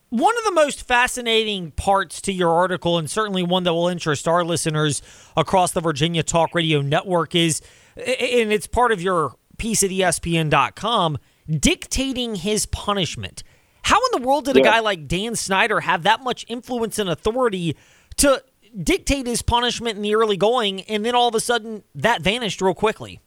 One 0.09 0.37
of 0.37 0.45
the 0.45 0.51
most 0.51 0.87
fascinating 0.87 1.71
parts 1.71 2.21
to 2.21 2.31
your 2.31 2.51
article, 2.51 2.97
and 2.97 3.09
certainly 3.09 3.43
one 3.43 3.63
that 3.63 3.73
will 3.73 3.89
interest 3.89 4.27
our 4.27 4.45
listeners 4.45 5.01
across 5.35 5.73
the 5.73 5.81
Virginia 5.81 6.23
Talk 6.23 6.55
Radio 6.55 6.81
network, 6.81 7.35
is, 7.35 7.61
and 7.97 8.53
it's 8.53 8.67
part 8.67 8.93
of 8.93 9.01
your 9.01 9.35
piece 9.57 9.83
at 9.83 9.89
ESPN.com, 9.89 11.17
dictating 11.49 12.35
his 12.35 12.65
punishment. 12.67 13.43
How 13.83 13.97
in 13.97 14.21
the 14.21 14.27
world 14.27 14.45
did 14.45 14.57
a 14.57 14.61
guy 14.61 14.79
like 14.79 15.07
Dan 15.07 15.35
Snyder 15.35 15.81
have 15.81 16.03
that 16.03 16.21
much 16.21 16.45
influence 16.47 16.99
and 16.99 17.09
authority 17.09 17.75
to 18.17 18.43
dictate 18.83 19.27
his 19.27 19.41
punishment 19.41 19.95
in 19.95 20.01
the 20.01 20.15
early 20.15 20.37
going, 20.37 20.81
and 20.81 21.05
then 21.05 21.15
all 21.15 21.27
of 21.27 21.35
a 21.35 21.39
sudden 21.39 21.83
that 21.95 22.21
vanished 22.21 22.61
real 22.61 22.73
quickly? 22.73 23.19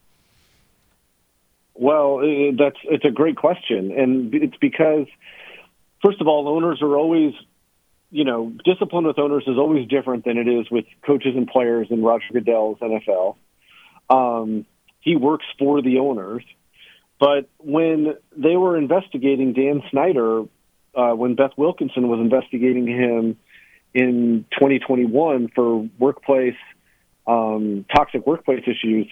Well, 1.74 2.18
that's 2.58 2.76
it's 2.84 3.04
a 3.04 3.10
great 3.10 3.36
question, 3.36 3.92
and 3.92 4.34
it's 4.34 4.56
because 4.60 5.06
first 6.02 6.20
of 6.20 6.28
all, 6.28 6.48
owners 6.48 6.82
are 6.82 6.96
always, 6.96 7.32
you 8.10 8.24
know, 8.24 8.52
discipline 8.64 9.06
with 9.06 9.18
owners 9.18 9.44
is 9.46 9.56
always 9.56 9.88
different 9.88 10.24
than 10.24 10.36
it 10.36 10.48
is 10.48 10.70
with 10.70 10.84
coaches 11.06 11.34
and 11.36 11.46
players 11.46 11.88
in 11.90 12.02
Roger 12.02 12.26
Goodell's 12.32 12.78
NFL. 12.80 13.36
Um, 14.10 14.66
he 15.00 15.16
works 15.16 15.46
for 15.58 15.80
the 15.80 15.98
owners, 15.98 16.44
but 17.18 17.48
when 17.58 18.14
they 18.36 18.56
were 18.56 18.76
investigating 18.76 19.52
Dan 19.52 19.82
Snyder, 19.90 20.42
uh, 20.94 21.12
when 21.12 21.34
Beth 21.34 21.52
Wilkinson 21.56 22.08
was 22.08 22.20
investigating 22.20 22.86
him 22.86 23.38
in 23.94 24.44
2021 24.52 25.48
for 25.54 25.88
workplace 25.98 26.54
um, 27.26 27.84
toxic 27.94 28.26
workplace 28.26 28.62
issues 28.66 29.06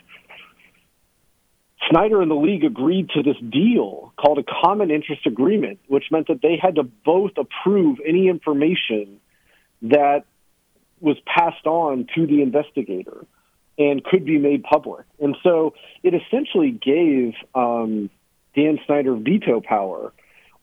Snyder 1.90 2.20
and 2.20 2.30
the 2.30 2.34
league 2.34 2.64
agreed 2.64 3.10
to 3.10 3.22
this 3.22 3.36
deal 3.50 4.12
called 4.16 4.38
a 4.38 4.42
common 4.42 4.90
interest 4.90 5.26
agreement, 5.26 5.78
which 5.86 6.04
meant 6.10 6.28
that 6.28 6.42
they 6.42 6.58
had 6.60 6.74
to 6.74 6.82
both 6.82 7.32
approve 7.38 7.98
any 8.06 8.28
information 8.28 9.20
that 9.82 10.24
was 11.00 11.16
passed 11.24 11.66
on 11.66 12.06
to 12.14 12.26
the 12.26 12.42
investigator 12.42 13.24
and 13.78 14.02
could 14.02 14.24
be 14.24 14.38
made 14.38 14.64
public. 14.64 15.06
And 15.20 15.36
so 15.42 15.74
it 16.02 16.14
essentially 16.14 16.72
gave 16.72 17.34
um, 17.54 18.10
Dan 18.56 18.78
Snyder 18.86 19.14
veto 19.14 19.60
power 19.60 20.12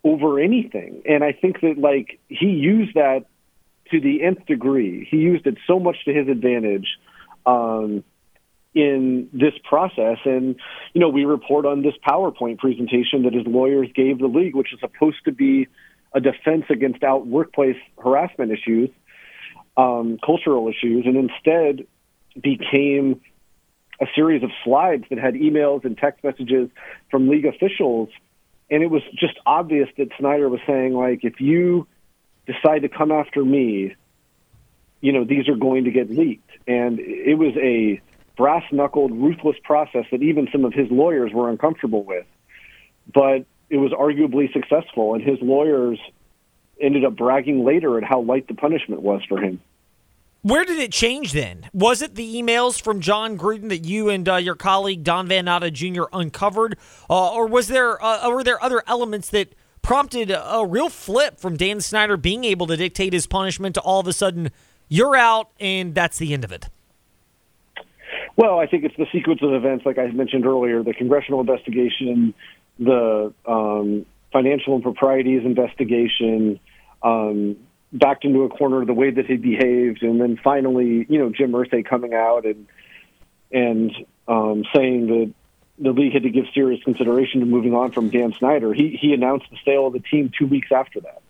over 0.04 0.40
anything. 0.40 1.02
And 1.08 1.24
I 1.24 1.32
think 1.32 1.62
that 1.62 1.78
like 1.78 2.20
he 2.28 2.48
used 2.48 2.96
that 2.96 3.26
to 3.92 4.00
the 4.00 4.24
nth 4.24 4.46
degree. 4.46 5.08
He 5.10 5.18
used 5.18 5.46
it 5.48 5.58
so 5.68 5.80
much 5.80 5.98
to 6.06 6.14
his 6.14 6.28
advantage. 6.28 6.88
Um, 7.46 8.04
in 8.76 9.30
this 9.32 9.54
process. 9.64 10.18
And, 10.26 10.58
you 10.94 11.02
know, 11.02 11.10
we 11.10 11.24
report 11.24 11.66
on 11.66 11.82
this 11.82 11.96
PowerPoint 12.06 12.60
presentation 12.60 13.24
that 13.24 13.34
his 13.34 13.48
lawyers 13.48 13.88
gave 13.96 14.20
the 14.20 14.28
league, 14.28 14.54
which 14.54 14.74
is 14.74 14.80
supposed 14.82 15.24
to 15.26 15.32
be 15.32 15.68
a 16.14 16.20
defense 16.20 16.66
against 16.70 17.02
out 17.02 17.26
workplace 17.26 17.78
harassment 18.04 18.52
issues, 18.52 18.90
um, 19.78 20.20
cultural 20.24 20.68
issues, 20.68 21.06
and 21.06 21.16
instead 21.16 21.88
became 22.42 23.22
a 24.02 24.06
series 24.14 24.44
of 24.44 24.50
slides 24.66 25.06
that 25.10 25.18
had 25.18 25.36
emails 25.36 25.86
and 25.86 25.98
text 25.98 26.22
messages 26.22 26.70
from 27.10 27.30
league 27.30 27.46
officials. 27.46 28.10
And 28.70 28.84
it 28.84 28.88
was 28.88 29.04
just 29.18 29.36
obvious 29.46 29.88
that 29.98 30.10
Snyder 30.20 30.50
was 30.50 30.60
saying, 30.68 30.94
like, 30.94 31.24
if 31.24 31.40
you 31.40 31.88
decide 32.46 32.84
to 32.84 32.90
come 32.90 33.12
after 33.12 33.44
me, 33.44 33.96
you 35.02 35.12
know, 35.12 35.24
these 35.24 35.48
are 35.48 35.56
going 35.56 35.86
to 35.86 35.92
get 35.92 36.10
leaked. 36.10 36.50
And 36.68 37.00
it 37.00 37.38
was 37.38 37.56
a 37.58 38.02
brass 38.38 38.64
knuckled, 38.72 39.12
ruthless 39.12 39.58
process 39.64 40.06
that 40.12 40.22
even 40.22 40.48
some 40.52 40.66
of 40.66 40.74
his 40.74 40.90
lawyers 40.90 41.32
were 41.34 41.50
uncomfortable 41.50 42.04
with. 42.04 42.26
But 43.14 43.46
it 43.70 43.78
was 43.78 43.92
arguably 43.92 44.52
successful, 44.52 45.14
and 45.14 45.24
his 45.24 45.40
lawyers 45.42 46.00
ended 46.80 47.06
up 47.06 47.16
bragging 47.16 47.64
later 47.64 47.98
at 47.98 48.04
how 48.04 48.22
light 48.22 48.48
the 48.48 48.54
punishment 48.54 49.02
was 49.02 49.22
for 49.28 49.40
him. 49.40 49.62
Where 50.42 50.64
did 50.64 50.78
it 50.78 50.92
change 50.92 51.32
then? 51.32 51.70
Was 51.74 52.04
it 52.04 52.14
the 52.14 52.36
emails 52.36 52.80
from 52.80 53.00
Jon 53.00 53.36
Gruden 53.36 53.70
that 53.70 53.86
you 53.86 54.10
and 54.10 54.30
uh, 54.30 54.36
your 54.36 54.54
colleague 54.54 55.04
Don 55.04 55.28
Van 55.28 55.46
Natta 55.46 55.72
Jr. 55.72 56.04
uncovered, 56.14 56.78
uh, 57.10 57.34
or 57.34 57.48
was 57.48 57.68
there 57.68 58.04
uh, 58.04 58.30
were 58.30 58.44
there 58.44 58.64
other 58.64 58.84
elements 58.86 59.30
that 59.30 59.56
prompted 59.86 60.32
a, 60.32 60.66
real 60.68 60.90
flip 60.90 61.40
from 61.40 61.56
Dan 61.56 61.80
Snyder 61.80 62.18
being 62.18 62.44
able 62.44 62.66
to 62.66 62.76
dictate 62.76 63.14
his 63.14 63.28
punishment 63.28 63.76
to 63.76 63.82
all 63.82 64.00
of 64.00 64.08
a 64.08 64.14
sudden 64.14 64.50
you're 64.90 65.16
out 65.16 65.52
and 65.60 65.94
that's 65.94 66.18
the 66.18 66.34
end 66.34 66.44
of 66.44 66.52
it? 66.52 66.70
Well, 68.36 68.60
I 68.60 68.66
think 68.66 68.84
it's 68.84 68.96
the 68.98 69.06
sequence 69.14 69.42
of 69.44 69.54
events, 69.54 69.86
like 69.86 70.00
I 70.00 70.08
mentioned 70.08 70.46
earlier, 70.46 70.82
the 70.82 70.94
congressional 70.94 71.40
investigation, 71.40 72.34
the 72.80 73.32
um, 73.46 74.08
financial 74.34 74.76
improprieties 74.76 75.46
investigation, 75.46 76.60
um, 77.04 77.56
backed 77.94 78.26
into 78.26 78.42
a 78.42 78.50
corner 78.50 78.84
the 78.86 78.94
way 78.94 79.12
that 79.12 79.28
he 79.28 79.38
behaved, 79.38 80.02
and 80.02 80.20
then 80.20 80.38
finally, 80.44 81.06
you 81.08 81.20
know, 81.20 81.30
Jim 81.30 81.52
Irsay 81.52 81.86
coming 81.86 82.14
out 82.14 82.46
and 82.46 82.68
and 83.52 83.92
um, 84.28 84.66
saying 84.76 85.08
that 85.08 85.34
the 85.78 85.92
league 85.92 86.14
had 86.14 86.24
to 86.24 86.30
give 86.30 86.46
serious 86.54 86.82
consideration 86.84 87.42
to 87.42 87.46
moving 87.46 87.74
on 87.74 87.92
from 87.92 88.10
Dan 88.10 88.34
Snyder. 88.34 88.74
He 88.74 88.98
he 89.00 89.14
announced 89.14 89.48
the 89.52 89.58
sale 89.66 89.88
of 89.88 89.94
the 89.94 90.00
team 90.00 90.32
two 90.38 90.48
weeks 90.48 90.72
after 90.72 91.02
that. 91.02 91.22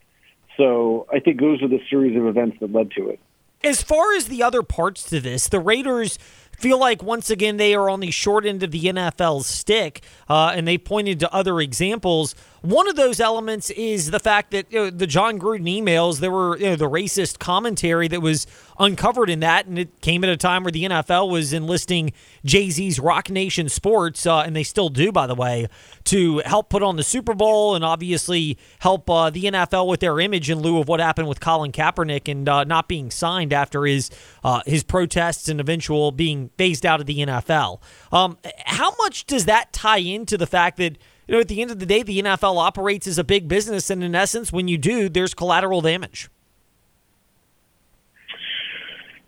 So 0.57 1.07
I 1.11 1.19
think 1.19 1.39
those 1.39 1.61
are 1.61 1.67
the 1.67 1.81
series 1.89 2.15
of 2.15 2.25
events 2.27 2.57
that 2.59 2.71
led 2.71 2.91
to 2.91 3.09
it. 3.09 3.19
As 3.63 3.81
far 3.81 4.13
as 4.13 4.27
the 4.27 4.43
other 4.43 4.61
parts 4.61 5.03
to 5.09 5.19
this, 5.19 5.47
the 5.47 5.59
Raiders 5.59 6.19
feel 6.57 6.79
like 6.79 7.03
once 7.03 7.29
again 7.29 7.57
they 7.57 7.73
are 7.73 7.89
on 7.89 7.99
the 7.99 8.11
short 8.11 8.45
end 8.45 8.63
of 8.63 8.71
the 8.71 8.83
NFL's 8.83 9.47
stick, 9.47 10.01
uh, 10.29 10.53
and 10.55 10.67
they 10.67 10.77
pointed 10.77 11.19
to 11.19 11.33
other 11.33 11.59
examples. 11.59 12.35
One 12.61 12.87
of 12.87 12.95
those 12.95 13.19
elements 13.19 13.69
is 13.71 14.11
the 14.11 14.19
fact 14.19 14.51
that 14.51 14.71
you 14.71 14.79
know, 14.79 14.89
the 14.89 15.07
Jon 15.07 15.39
Gruden 15.39 15.65
emails, 15.65 16.19
there 16.19 16.31
were 16.31 16.57
you 16.57 16.67
know, 16.67 16.75
the 16.75 16.89
racist 16.89 17.39
commentary 17.39 18.07
that 18.07 18.21
was 18.21 18.47
uncovered 18.79 19.29
in 19.29 19.39
that, 19.41 19.65
and 19.65 19.79
it 19.79 20.01
came 20.01 20.23
at 20.23 20.29
a 20.29 20.37
time 20.37 20.63
where 20.63 20.71
the 20.71 20.83
NFL 20.83 21.29
was 21.29 21.53
enlisting 21.53 22.13
Jay 22.43 22.69
Z's 22.69 22.99
Roc 22.99 23.29
Nation 23.29 23.69
Sports, 23.69 24.25
uh, 24.25 24.39
and 24.39 24.55
they 24.55 24.63
still 24.63 24.89
do, 24.89 25.11
by 25.11 25.27
the 25.27 25.35
way, 25.35 25.67
to 26.05 26.39
help 26.45 26.69
put 26.69 26.83
on 26.83 26.95
the 26.95 27.03
Super 27.03 27.33
Bowl 27.33 27.75
and 27.75 27.83
obviously 27.83 28.57
help 28.79 29.09
uh, 29.09 29.29
the 29.29 29.43
NFL 29.43 29.87
with 29.87 29.99
their 29.99 30.19
image 30.19 30.49
in 30.49 30.59
lieu 30.59 30.79
of 30.79 30.87
what 30.87 30.99
happened 30.99 31.27
with 31.27 31.39
Colin 31.39 31.71
Kaepernick 31.71 32.29
and 32.29 32.47
uh, 32.47 32.63
not 32.63 32.87
being 32.87 33.11
signed 33.11 33.53
after 33.53 33.85
his 33.85 34.09
uh, 34.43 34.61
his 34.65 34.83
protests 34.83 35.47
and 35.47 35.59
eventual 35.59 36.11
being 36.11 36.49
phased 36.57 36.85
out 36.85 36.99
of 36.99 37.05
the 37.05 37.19
NFL. 37.19 37.79
Um, 38.11 38.37
how 38.65 38.93
much 38.99 39.25
does 39.25 39.45
that 39.45 39.73
tie 39.73 39.97
into 39.97 40.37
the 40.37 40.47
fact 40.47 40.77
that? 40.77 40.97
you 41.27 41.33
know, 41.33 41.39
at 41.39 41.47
the 41.47 41.59
end 41.59 41.71
of 41.71 41.79
the 41.79 41.87
day, 41.87 42.03
the 42.03 42.21
NFL 42.21 42.57
operates 42.57 43.07
as 43.07 43.17
a 43.17 43.23
big 43.23 43.47
business, 43.47 43.89
and 43.89 44.03
in 44.03 44.13
essence, 44.13 44.51
when 44.51 44.67
you 44.67 44.77
do, 44.77 45.09
there's 45.09 45.33
collateral 45.33 45.81
damage. 45.81 46.29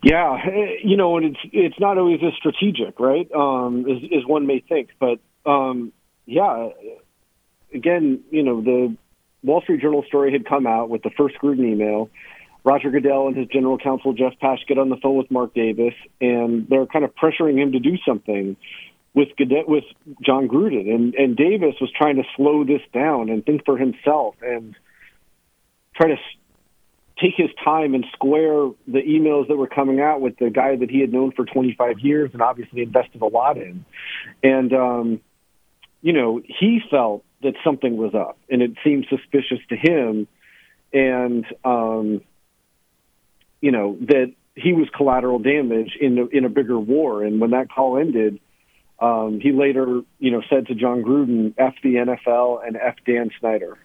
Yeah, 0.08 0.38
you 0.86 0.96
know, 0.96 1.18
and 1.18 1.26
it's 1.26 1.40
it's 1.52 1.80
not 1.82 1.98
always 1.98 2.22
as 2.26 2.32
strategic, 2.38 2.98
right? 2.98 3.30
Um, 3.34 3.86
as, 3.92 3.98
as 4.18 4.26
one 4.26 4.48
may 4.48 4.62
think, 4.62 4.92
but 5.02 5.20
um, 5.46 5.92
yeah, 6.26 6.70
again, 7.74 8.22
you 8.32 8.42
know, 8.42 8.62
the 8.62 8.96
Wall 9.44 9.60
Street 9.60 9.82
Journal 9.82 10.06
story 10.08 10.32
had 10.32 10.46
come 10.46 10.66
out 10.66 10.90
with 10.90 11.04
the 11.04 11.10
first 11.18 11.36
Gruden 11.44 11.70
email. 11.70 12.10
Roger 12.64 12.90
Goodell 12.90 13.28
and 13.28 13.36
his 13.36 13.48
general 13.48 13.78
counsel 13.78 14.14
Jeff 14.14 14.32
Pash 14.40 14.60
get 14.66 14.78
on 14.78 14.88
the 14.88 14.96
phone 14.96 15.18
with 15.18 15.30
Mark 15.30 15.54
Davis, 15.54 15.94
and 16.22 16.70
they're 16.70 16.86
kind 16.86 17.04
of 17.04 17.14
pressuring 17.14 17.62
him 17.62 17.74
to 17.74 17.80
do 17.80 17.98
something 18.08 18.56
with 19.14 19.28
Goodell, 19.38 19.66
with 19.68 19.84
Jon 20.26 20.48
Gruden, 20.48 20.90
and 20.90 21.16
and 21.16 21.36
Davis 21.36 21.76
was 21.82 21.92
trying 21.92 22.16
to 22.16 22.24
slow 22.38 22.64
this 22.64 22.82
down 22.94 23.30
and 23.30 23.46
think 23.46 23.66
for 23.66 23.78
himself 23.78 24.36
and 24.42 24.74
try 25.98 26.08
to 26.08 26.18
take 27.22 27.34
his 27.36 27.50
time 27.64 27.94
and 27.94 28.06
square 28.14 28.70
the 28.88 29.02
emails 29.02 29.48
that 29.48 29.58
were 29.58 29.68
coming 29.68 30.00
out 30.00 30.22
with 30.22 30.38
the 30.38 30.50
guy 30.50 30.76
that 30.76 30.90
he 30.90 31.00
had 31.02 31.12
known 31.12 31.32
for 31.32 31.46
25 31.46 32.00
years 32.00 32.30
and 32.34 32.42
obviously 32.42 32.82
invested 32.82 33.22
a 33.22 33.26
lot 33.26 33.58
in, 33.58 33.86
and 34.44 34.74
um, 34.74 35.22
you 36.02 36.14
know 36.14 36.42
he 36.46 36.80
felt 36.90 37.24
that 37.44 37.54
something 37.64 37.98
was 37.98 38.14
up, 38.14 38.38
and 38.50 38.62
it 38.62 38.72
seemed 38.84 39.06
suspicious 39.10 39.60
to 39.70 39.76
him, 39.76 40.28
and 40.94 41.46
um, 41.64 42.22
you 43.62 43.72
know 43.72 43.98
that 44.02 44.34
he 44.56 44.74
was 44.74 44.88
collateral 44.96 45.40
damage 45.40 45.96
in 46.00 46.18
a, 46.18 46.26
in 46.28 46.46
a 46.46 46.50
bigger 46.50 46.80
war, 46.80 47.24
and 47.24 47.40
when 47.40 47.52
that 47.52 47.70
call 47.70 47.98
ended 47.98 48.40
um, 49.00 49.40
he 49.42 49.52
later, 49.52 50.02
you 50.20 50.32
know, 50.32 50.42
said 50.50 50.68
to 50.68 50.76
Jon 50.76 51.04
Gruden, 51.04 51.54
"F 51.58 51.76
the 51.84 51.96
NFL 51.96 52.66
and 52.66 52.76
F 52.76 52.96
Dan 53.06 53.30
Snyder." 53.40 53.78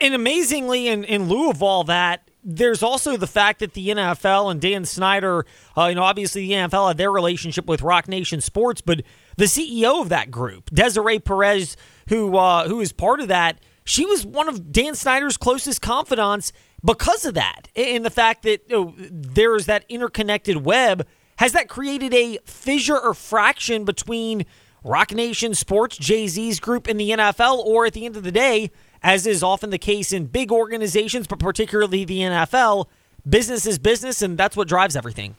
And 0.00 0.14
amazingly, 0.14 0.88
in, 0.88 1.04
in 1.04 1.28
lieu 1.28 1.50
of 1.50 1.62
all 1.62 1.84
that, 1.84 2.28
there's 2.44 2.82
also 2.82 3.16
the 3.16 3.26
fact 3.26 3.60
that 3.60 3.74
the 3.74 3.88
NFL 3.88 4.50
and 4.50 4.60
Dan 4.60 4.84
Snyder, 4.84 5.44
uh, 5.76 5.86
you 5.86 5.94
know, 5.96 6.04
obviously 6.04 6.46
the 6.48 6.54
NFL 6.54 6.88
had 6.88 6.96
their 6.96 7.10
relationship 7.10 7.66
with 7.66 7.82
Roc 7.82 8.08
Nation 8.08 8.40
Sports, 8.40 8.80
but 8.80 9.02
the 9.36 9.46
CEO 9.46 10.00
of 10.00 10.08
that 10.08 10.30
group, 10.30 10.70
Desiree 10.70 11.18
Perez, 11.18 11.76
who 12.08 12.36
uh, 12.36 12.68
who 12.68 12.80
is 12.80 12.92
part 12.92 13.20
of 13.20 13.28
that, 13.28 13.60
she 13.84 14.06
was 14.06 14.24
one 14.24 14.48
of 14.48 14.72
Dan 14.72 14.94
Snyder's 14.94 15.36
closest 15.36 15.82
confidants 15.82 16.52
because 16.84 17.24
of 17.24 17.34
that, 17.34 17.68
and 17.74 18.04
the 18.04 18.10
fact 18.10 18.44
that 18.44 18.62
you 18.68 18.76
know, 18.76 18.94
there 18.96 19.56
is 19.56 19.66
that 19.66 19.84
interconnected 19.88 20.64
web 20.64 21.06
has 21.38 21.52
that 21.52 21.68
created 21.68 22.12
a 22.14 22.38
fissure 22.44 22.98
or 22.98 23.14
fraction 23.14 23.84
between 23.84 24.44
Roc 24.84 25.12
Nation 25.12 25.54
Sports, 25.54 25.96
Jay 25.96 26.26
Z's 26.26 26.60
group, 26.60 26.86
and 26.86 26.98
the 26.98 27.10
NFL? 27.10 27.58
Or 27.58 27.86
at 27.86 27.92
the 27.92 28.06
end 28.06 28.16
of 28.16 28.24
the 28.24 28.32
day, 28.32 28.70
as 29.02 29.26
is 29.26 29.42
often 29.42 29.70
the 29.70 29.78
case 29.78 30.12
in 30.12 30.26
big 30.26 30.50
organizations, 30.50 31.26
but 31.26 31.38
particularly 31.38 32.04
the 32.04 32.20
NFL, 32.20 32.86
business 33.28 33.66
is 33.66 33.78
business, 33.78 34.22
and 34.22 34.38
that's 34.38 34.56
what 34.56 34.68
drives 34.68 34.96
everything. 34.96 35.36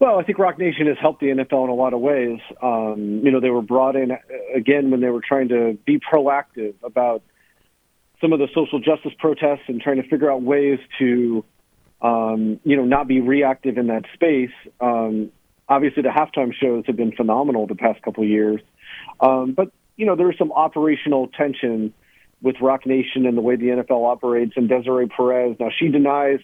Well, 0.00 0.18
I 0.18 0.24
think 0.24 0.38
Roc 0.38 0.58
Nation 0.58 0.86
has 0.88 0.96
helped 1.00 1.20
the 1.20 1.28
NFL 1.28 1.64
in 1.64 1.70
a 1.70 1.74
lot 1.74 1.94
of 1.94 2.00
ways. 2.00 2.40
Um, 2.60 3.20
you 3.24 3.30
know, 3.30 3.40
they 3.40 3.50
were 3.50 3.62
brought 3.62 3.96
in 3.96 4.10
uh, 4.10 4.16
again 4.54 4.90
when 4.90 5.00
they 5.00 5.08
were 5.08 5.22
trying 5.26 5.48
to 5.48 5.78
be 5.86 5.98
proactive 5.98 6.74
about 6.82 7.22
some 8.20 8.32
of 8.32 8.38
the 8.38 8.48
social 8.54 8.80
justice 8.80 9.12
protests 9.18 9.62
and 9.68 9.80
trying 9.80 10.02
to 10.02 10.08
figure 10.08 10.30
out 10.30 10.42
ways 10.42 10.78
to 10.98 11.44
um, 12.04 12.60
you 12.64 12.76
know, 12.76 12.84
not 12.84 13.08
be 13.08 13.20
reactive 13.20 13.78
in 13.78 13.86
that 13.86 14.04
space. 14.12 14.52
Um, 14.80 15.30
obviously, 15.68 16.02
the 16.02 16.10
halftime 16.10 16.52
shows 16.52 16.84
have 16.86 16.96
been 16.96 17.12
phenomenal 17.12 17.66
the 17.66 17.74
past 17.74 18.02
couple 18.02 18.22
of 18.22 18.28
years, 18.28 18.60
um, 19.20 19.52
but 19.52 19.72
you 19.96 20.06
know, 20.06 20.16
there's 20.16 20.36
some 20.38 20.52
operational 20.52 21.28
tension 21.28 21.92
with 22.42 22.56
Roc 22.60 22.86
Nation 22.86 23.26
and 23.26 23.36
the 23.36 23.40
way 23.40 23.56
the 23.56 23.66
NFL 23.66 24.06
operates. 24.06 24.52
And 24.56 24.68
Desiree 24.68 25.08
Perez, 25.08 25.56
now 25.58 25.70
she 25.76 25.88
denies 25.88 26.40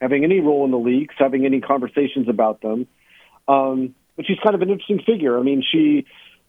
having 0.00 0.24
any 0.24 0.40
role 0.40 0.64
in 0.64 0.70
the 0.70 0.78
leaks, 0.78 1.14
having 1.18 1.44
any 1.44 1.60
conversations 1.60 2.28
about 2.28 2.60
them. 2.60 2.86
Um, 3.48 3.94
but 4.16 4.26
she's 4.26 4.38
kind 4.42 4.54
of 4.54 4.62
an 4.62 4.70
interesting 4.70 5.00
figure. 5.04 5.38
I 5.38 5.42
mean, 5.42 5.62
she, 5.62 6.06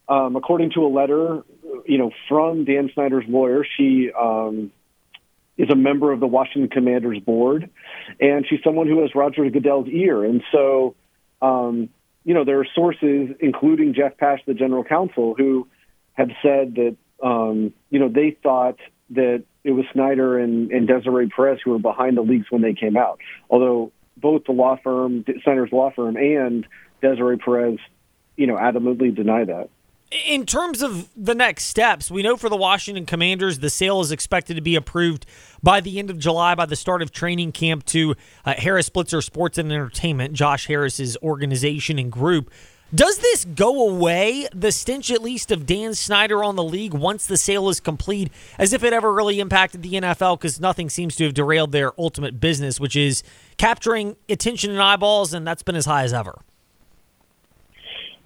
um, 0.07 0.35
according 0.35 0.71
to 0.71 0.85
a 0.85 0.87
letter, 0.87 1.43
you 1.85 1.97
know, 1.97 2.11
from 2.29 2.65
Dan 2.65 2.89
Snyder's 2.93 3.25
lawyer, 3.27 3.65
she 3.77 4.11
um, 4.11 4.71
is 5.57 5.69
a 5.69 5.75
member 5.75 6.11
of 6.11 6.19
the 6.19 6.27
Washington 6.27 6.69
Commanders 6.69 7.19
board, 7.19 7.69
and 8.19 8.45
she's 8.47 8.59
someone 8.63 8.87
who 8.87 9.01
has 9.01 9.15
Roger 9.15 9.49
Goodell's 9.49 9.87
ear. 9.87 10.23
And 10.23 10.43
so, 10.51 10.95
um, 11.41 11.89
you 12.23 12.33
know, 12.33 12.45
there 12.45 12.59
are 12.59 12.67
sources, 12.75 13.29
including 13.39 13.93
Jeff 13.93 14.17
Pash, 14.17 14.39
the 14.45 14.53
general 14.53 14.83
counsel, 14.83 15.33
who 15.37 15.67
have 16.13 16.29
said 16.41 16.75
that, 16.75 16.95
um, 17.23 17.73
you 17.89 17.99
know, 17.99 18.09
they 18.09 18.37
thought 18.43 18.77
that 19.11 19.43
it 19.63 19.71
was 19.71 19.85
Snyder 19.93 20.39
and, 20.39 20.71
and 20.71 20.87
Desiree 20.87 21.29
Perez 21.29 21.59
who 21.63 21.71
were 21.71 21.79
behind 21.79 22.17
the 22.17 22.21
leaks 22.21 22.51
when 22.51 22.61
they 22.61 22.73
came 22.73 22.97
out. 22.97 23.19
Although 23.49 23.91
both 24.17 24.45
the 24.45 24.51
law 24.51 24.77
firm, 24.83 25.25
Snyder's 25.43 25.71
law 25.71 25.91
firm, 25.91 26.15
and 26.15 26.65
Desiree 27.01 27.37
Perez, 27.37 27.79
you 28.37 28.47
know, 28.47 28.55
adamantly 28.55 29.13
deny 29.13 29.43
that. 29.45 29.69
In 30.25 30.45
terms 30.45 30.81
of 30.81 31.07
the 31.15 31.33
next 31.33 31.65
steps, 31.65 32.11
we 32.11 32.21
know 32.21 32.35
for 32.35 32.49
the 32.49 32.57
Washington 32.57 33.05
Commanders, 33.05 33.59
the 33.59 33.69
sale 33.69 34.01
is 34.01 34.11
expected 34.11 34.55
to 34.55 34.61
be 34.61 34.75
approved 34.75 35.25
by 35.63 35.79
the 35.79 35.99
end 35.99 36.09
of 36.09 36.19
July, 36.19 36.53
by 36.53 36.65
the 36.65 36.75
start 36.75 37.01
of 37.01 37.11
training 37.11 37.53
camp 37.53 37.85
to 37.85 38.15
uh, 38.43 38.53
Harris 38.57 38.89
Blitzer 38.89 39.23
Sports 39.23 39.57
and 39.57 39.71
Entertainment, 39.71 40.33
Josh 40.33 40.67
Harris's 40.67 41.15
organization 41.23 41.97
and 41.97 42.11
group. 42.11 42.51
Does 42.93 43.19
this 43.19 43.45
go 43.45 43.87
away, 43.87 44.47
the 44.53 44.71
stench 44.71 45.11
at 45.11 45.21
least 45.21 45.49
of 45.51 45.65
Dan 45.65 45.93
Snyder 45.93 46.43
on 46.43 46.57
the 46.57 46.63
league 46.63 46.93
once 46.93 47.25
the 47.25 47.37
sale 47.37 47.69
is 47.69 47.79
complete, 47.79 48.29
as 48.59 48.73
if 48.73 48.83
it 48.83 48.91
ever 48.91 49.13
really 49.13 49.39
impacted 49.39 49.81
the 49.81 49.93
NFL 49.93 50.37
because 50.37 50.59
nothing 50.59 50.89
seems 50.89 51.15
to 51.15 51.23
have 51.23 51.33
derailed 51.33 51.71
their 51.71 51.97
ultimate 51.97 52.41
business, 52.41 52.81
which 52.81 52.97
is 52.97 53.23
capturing 53.57 54.17
attention 54.27 54.71
and 54.71 54.81
eyeballs, 54.81 55.33
and 55.33 55.47
that's 55.47 55.63
been 55.63 55.77
as 55.77 55.85
high 55.85 56.03
as 56.03 56.13
ever? 56.13 56.41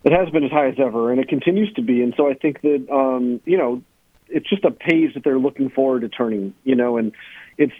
It 0.03 0.11
has 0.11 0.29
been 0.29 0.43
as 0.43 0.51
high 0.51 0.67
as 0.69 0.75
ever, 0.79 1.11
and 1.11 1.19
it 1.19 1.27
continues 1.27 1.71
to 1.73 1.83
be. 1.83 2.01
And 2.01 2.15
so 2.17 2.27
I 2.27 2.33
think 2.33 2.61
that 2.61 2.87
um, 2.91 3.41
you 3.45 3.57
know, 3.57 3.83
it's 4.29 4.49
just 4.49 4.63
a 4.63 4.71
page 4.71 5.13
that 5.13 5.23
they're 5.23 5.39
looking 5.39 5.69
forward 5.69 6.01
to 6.01 6.09
turning. 6.09 6.55
You 6.63 6.75
know, 6.75 6.97
and 6.97 7.11
it's 7.57 7.73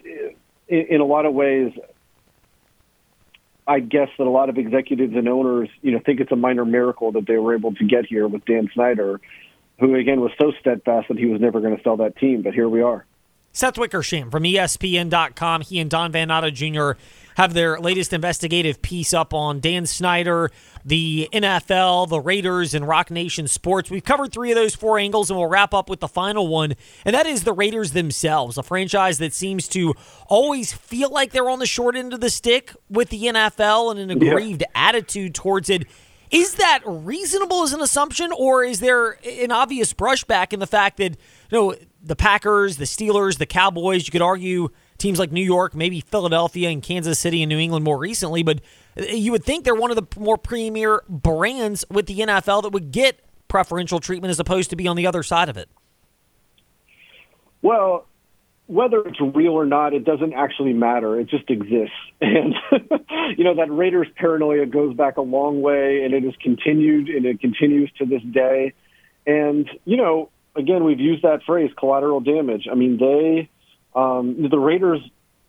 in 0.68 1.01
a 1.01 1.06
lot 1.06 1.25
of 1.25 1.34
ways. 1.34 1.72
I 3.67 3.79
guess 3.79 4.10
that 4.17 4.27
a 4.27 4.29
lot 4.29 4.50
of 4.50 4.57
executives 4.57 5.15
and 5.15 5.27
owners, 5.27 5.69
you 5.81 5.91
know, 5.91 6.00
think 6.05 6.19
it's 6.19 6.31
a 6.31 6.36
minor 6.36 6.65
miracle 6.65 7.12
that 7.13 7.25
they 7.27 7.38
were 7.38 7.55
able 7.55 7.74
to 7.75 7.86
get 7.86 8.05
here 8.05 8.27
with 8.27 8.45
Dan 8.45 8.69
Snyder, 8.74 9.19
who 9.79 9.95
again 9.95 10.22
was 10.22 10.31
so 10.39 10.51
steadfast 10.60 11.07
that 11.07 11.17
he 11.17 11.25
was 11.25 11.41
never 11.41 11.60
going 11.62 11.75
to 11.75 11.81
sell 11.84 11.98
that 11.98 12.15
team. 12.17 12.43
But 12.43 12.53
here 12.53 12.69
we 12.69 12.81
are. 12.81 13.05
Seth 13.51 13.77
Wickersham 13.77 14.29
from 14.29 14.43
ESPN.com. 14.43 15.62
He 15.62 15.79
and 15.79 15.89
Don 15.89 16.12
Van 16.12 16.27
Natta 16.27 16.51
Jr. 16.51 17.00
have 17.36 17.54
their 17.54 17.80
latest 17.80 18.13
investigative 18.13 18.82
piece 18.82 19.13
up 19.13 19.34
on 19.34 19.60
Dan 19.60 19.86
Snyder, 19.86 20.51
the 20.84 21.30
NFL, 21.32 22.10
the 22.10 22.20
Raiders, 22.20 22.74
and 22.74 22.88
Roc 22.88 23.12
Nation 23.12 23.48
Sports. 23.48 23.89
We've 23.89 24.04
covered 24.04 24.32
three 24.32 24.51
of 24.51 24.56
those 24.56 24.75
four 24.75 24.98
angles, 24.98 25.30
and 25.30 25.38
we'll 25.38 25.48
wrap 25.48 25.74
up 25.74 25.89
with 25.89 26.00
the 26.00 26.08
final 26.08 26.48
one, 26.48 26.75
and 27.04 27.13
that 27.13 27.25
is 27.25 27.44
the 27.44 27.54
Raiders 27.54 27.92
themselves, 27.92 28.58
a 28.58 28.63
franchise 28.63 29.18
that 29.20 29.34
seems 29.34 29.68
to 29.70 29.94
always 30.27 30.74
feel 30.74 31.10
like 31.10 31.32
they're 31.32 31.50
on 31.50 31.60
the 31.60 31.65
short 31.65 31.96
end 31.96 32.13
of 32.13 32.22
the 32.22 32.30
stick 32.30 32.74
with 32.89 33.10
the 33.10 33.24
NFL 33.24 33.92
and 33.92 34.00
an 34.00 34.12
aggrieved 34.12 34.62
yeah. 34.62 34.68
attitude 34.89 35.36
towards 35.36 35.70
it. 35.70 35.86
Is 36.32 36.56
that 36.56 36.82
reasonable 36.86 37.63
as 37.63 37.72
an 37.72 37.82
assumption, 37.82 38.32
or 38.36 38.63
is 38.63 38.80
there 38.80 39.19
an 39.24 39.52
obvious 39.52 39.93
brushback 39.93 40.54
in 40.54 40.60
the 40.60 40.67
fact 40.67 40.98
that 40.98 41.12
you 41.12 41.17
know 41.52 41.76
the 42.06 42.15
Packers, 42.15 42.78
the 42.78 42.86
Steelers, 42.86 43.38
the 43.38 43.45
Cowboys. 43.45 44.08
You 44.08 44.12
could 44.12 44.21
argue 44.21 44.69
teams 44.97 45.19
like 45.19 45.31
New 45.31 45.43
York, 45.43 45.75
maybe 45.75 46.01
Philadelphia 46.01 46.69
and 46.69 46.81
Kansas 46.81 47.19
City 47.19 47.43
and 47.43 47.49
New 47.49 47.60
England 47.60 47.84
more 47.84 47.97
recently, 47.97 48.43
but 48.43 48.62
you 49.10 49.31
would 49.31 49.43
think 49.43 49.65
they're 49.65 49.75
one 49.75 49.91
of 49.91 49.97
the 49.97 50.19
more 50.19 50.38
premier 50.38 51.03
brands 51.10 51.86
with 51.89 52.05
the 52.05 52.19
NFL 52.19 52.63
that 52.63 52.69
would 52.69 52.91
get 52.91 53.19
preferential 53.47 53.99
treatment 53.99 54.31
as 54.31 54.39
opposed 54.39 54.69
to 54.69 54.75
be 54.75 54.88
on 54.88 54.95
the 54.95 55.08
other 55.08 55.23
side 55.23 55.49
of 55.49 55.58
it. 55.58 55.69
Well, 57.62 58.05
whether 58.67 59.01
it's 59.01 59.19
real 59.21 59.53
or 59.53 59.65
not, 59.65 59.93
it 59.93 60.05
doesn't 60.05 60.34
actually 60.34 60.73
matter. 60.73 61.19
It 61.19 61.29
just 61.29 61.49
exists. 61.49 61.95
And, 62.21 62.55
you 63.38 63.43
know, 63.43 63.55
that 63.55 63.71
Raiders 63.71 64.08
paranoia 64.15 64.65
goes 64.65 64.95
back 64.95 65.17
a 65.17 65.21
long 65.21 65.62
way 65.62 66.03
and 66.03 66.13
it 66.13 66.23
has 66.23 66.34
continued 66.41 67.10
and 67.10 67.25
it 67.25 67.39
continues 67.39 67.91
to 67.99 68.05
this 68.05 68.21
day. 68.23 68.73
And, 69.27 69.69
you 69.84 69.97
know, 69.97 70.29
again, 70.55 70.84
we've 70.84 70.99
used 70.99 71.23
that 71.23 71.43
phrase, 71.43 71.71
collateral 71.77 72.19
damage. 72.21 72.67
I 72.71 72.75
mean, 72.75 72.97
they, 72.97 73.49
um, 73.95 74.47
the 74.49 74.60
Raiders, 74.60 74.99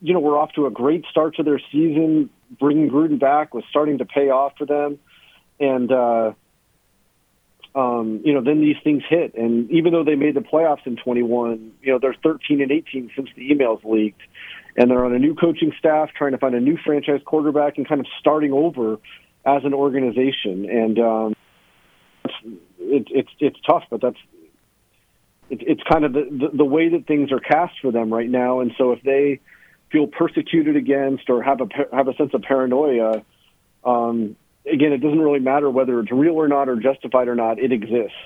you 0.00 0.14
know, 0.14 0.20
were 0.20 0.38
off 0.38 0.52
to 0.52 0.66
a 0.66 0.70
great 0.70 1.04
start 1.11 1.37
to 1.37 1.42
their 1.42 1.61
season. 1.72 2.30
Bringing 2.61 2.88
Gruden 2.88 3.18
back 3.18 3.54
was 3.54 3.64
starting 3.70 3.98
to 3.98 4.04
pay 4.04 4.30
off 4.30 4.52
for 4.56 4.66
them, 4.66 5.00
and 5.59 5.90
uh, 5.90 6.32
um, 7.74 8.22
you 8.24 8.32
know, 8.32 8.42
then 8.42 8.61
these 8.61 8.76
things 8.85 9.02
hit. 9.09 9.35
And 9.35 9.70
even 9.70 9.92
though 9.92 10.04
they 10.04 10.14
made 10.14 10.35
the 10.35 10.40
playoffs 10.40 10.87
in 10.87 10.96
21, 10.96 11.72
you 11.82 11.92
know, 11.92 11.98
they're 11.98 12.14
13 12.22 12.62
and 12.62 12.70
18 12.70 13.11
since 13.16 13.28
the 13.37 13.50
emails 13.50 13.85
leaked, 13.85 14.22
and 14.76 14.90
they're 14.90 15.04
on 15.04 15.12
a 15.12 15.18
new 15.18 15.35
coaching 15.35 15.72
staff, 15.78 16.11
trying 16.16 16.32
to 16.32 16.38
find 16.38 16.54
a 16.54 16.61
new 16.61 16.78
franchise 16.85 17.20
quarterback, 17.24 17.76
and 17.78 17.88
kind 17.88 18.00
of 18.00 18.06
starting 18.20 18.52
over 18.52 18.98
as 19.44 19.64
an 19.64 19.74
organization. 19.74 20.70
And 20.70 20.98
um, 20.98 21.35
it's 22.78 23.09
it's 23.11 23.30
it's 23.40 23.59
tough, 23.66 23.85
but 23.90 24.00
that's 24.00 24.18
it, 25.50 25.62
it's 25.62 25.82
kind 25.82 26.04
of 26.04 26.12
the, 26.12 26.26
the, 26.30 26.56
the 26.59 26.64
way 26.64 26.88
that 26.90 27.06
things 27.06 27.32
are 27.32 27.40
cast 27.40 27.74
for 27.80 27.90
them 27.90 28.12
right 28.12 28.28
now. 28.28 28.61
And 28.61 28.72
so 28.76 28.92
if 28.92 29.02
they 29.02 29.40
feel 29.90 30.06
persecuted 30.06 30.76
against 30.76 31.30
or 31.30 31.42
have 31.42 31.61
a 31.61 31.68
have 31.92 32.09
a 32.09 32.14
sense 32.14 32.35
of 32.35 32.42
paranoia, 32.42 33.22
um, 33.85 34.37
again, 34.70 34.92
it 34.92 34.98
doesn't 34.98 35.20
really 35.20 35.40
matter 35.40 35.70
whether 35.70 36.00
it's 36.00 36.11
real 36.11 36.35
or 36.35 36.48
not 36.48 36.68
or 36.68 36.76
justified 36.76 37.28
or 37.28 37.35
not. 37.35 37.59
It 37.59 37.72
exists. 37.72 38.16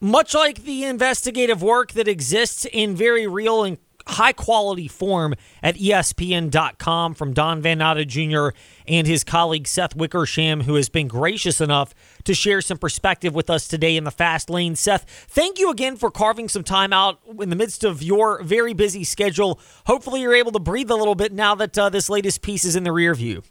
Much 0.00 0.34
like 0.34 0.64
the 0.64 0.84
investigative 0.84 1.62
work 1.62 1.92
that 1.92 2.08
exists 2.08 2.66
in 2.72 2.96
very 2.96 3.26
real 3.26 3.64
and 3.64 3.76
high 4.06 4.32
quality 4.32 4.88
form 4.88 5.34
at 5.62 5.76
ESPN.com 5.76 7.14
from 7.14 7.32
Don 7.32 7.60
Van 7.60 7.78
Natta 7.78 8.06
Jr. 8.06 8.56
and 8.86 9.06
his 9.06 9.24
colleague 9.24 9.66
Seth 9.66 9.96
Wickersham, 9.96 10.62
who 10.62 10.74
has 10.74 10.88
been 10.88 11.08
gracious 11.08 11.60
enough 11.60 11.94
to 12.24 12.34
share 12.34 12.60
some 12.60 12.78
perspective 12.78 13.34
with 13.34 13.50
us 13.50 13.68
today 13.68 13.96
in 13.96 14.04
the 14.04 14.10
fast 14.10 14.50
lane. 14.50 14.76
Seth, 14.76 15.04
thank 15.28 15.58
you 15.58 15.70
again 15.70 15.96
for 15.96 16.10
carving 16.10 16.48
some 16.48 16.64
time 16.64 16.92
out 16.92 17.20
in 17.40 17.50
the 17.50 17.56
midst 17.56 17.84
of 17.84 18.02
your 18.02 18.42
very 18.42 18.74
busy 18.74 19.04
schedule. 19.04 19.60
Hopefully, 19.86 20.20
you're 20.20 20.34
able 20.34 20.52
to 20.52 20.60
breathe 20.60 20.90
a 20.90 20.96
little 20.96 21.14
bit 21.14 21.32
now 21.32 21.54
that 21.54 21.78
uh, 21.78 21.88
this 21.88 22.10
latest 22.10 22.42
piece 22.42 22.64
is 22.64 22.76
in 22.76 22.84
the 22.84 22.92
rear 22.92 23.14
view. 23.14 23.42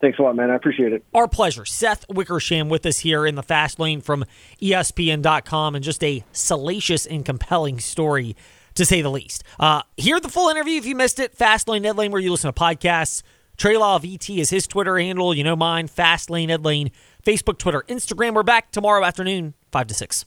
Thanks 0.00 0.18
a 0.18 0.22
lot, 0.22 0.36
man. 0.36 0.50
I 0.50 0.56
appreciate 0.56 0.92
it. 0.92 1.04
Our 1.14 1.26
pleasure. 1.26 1.64
Seth 1.64 2.04
Wickersham 2.08 2.68
with 2.68 2.84
us 2.84 2.98
here 2.98 3.24
in 3.24 3.34
the 3.34 3.42
fast 3.42 3.78
lane 3.80 4.02
from 4.02 4.24
ESPN.com 4.60 5.74
and 5.74 5.82
just 5.82 6.04
a 6.04 6.22
salacious 6.32 7.06
and 7.06 7.24
compelling 7.24 7.80
story 7.80 8.36
to 8.76 8.84
say 8.84 9.02
the 9.02 9.10
least. 9.10 9.44
Uh, 9.58 9.82
hear 9.96 10.20
the 10.20 10.28
full 10.28 10.48
interview 10.48 10.78
if 10.78 10.86
you 10.86 10.94
missed 10.94 11.18
it. 11.18 11.36
Fastlane 11.36 11.84
Ed 11.84 11.96
Lane, 11.96 12.12
where 12.12 12.20
you 12.20 12.30
listen 12.30 12.52
to 12.52 12.58
podcasts. 12.58 13.22
Trey 13.56 13.76
Law 13.76 13.98
VT 13.98 14.38
is 14.38 14.50
his 14.50 14.66
Twitter 14.66 14.98
handle. 14.98 15.34
You 15.34 15.44
know 15.44 15.56
mine. 15.56 15.88
Fastlane 15.88 16.50
Ed 16.50 16.64
Lane. 16.64 16.90
Facebook, 17.24 17.58
Twitter, 17.58 17.82
Instagram. 17.88 18.34
We're 18.34 18.42
back 18.42 18.70
tomorrow 18.70 19.04
afternoon, 19.04 19.54
5 19.72 19.86
to 19.88 19.94
6. 19.94 20.26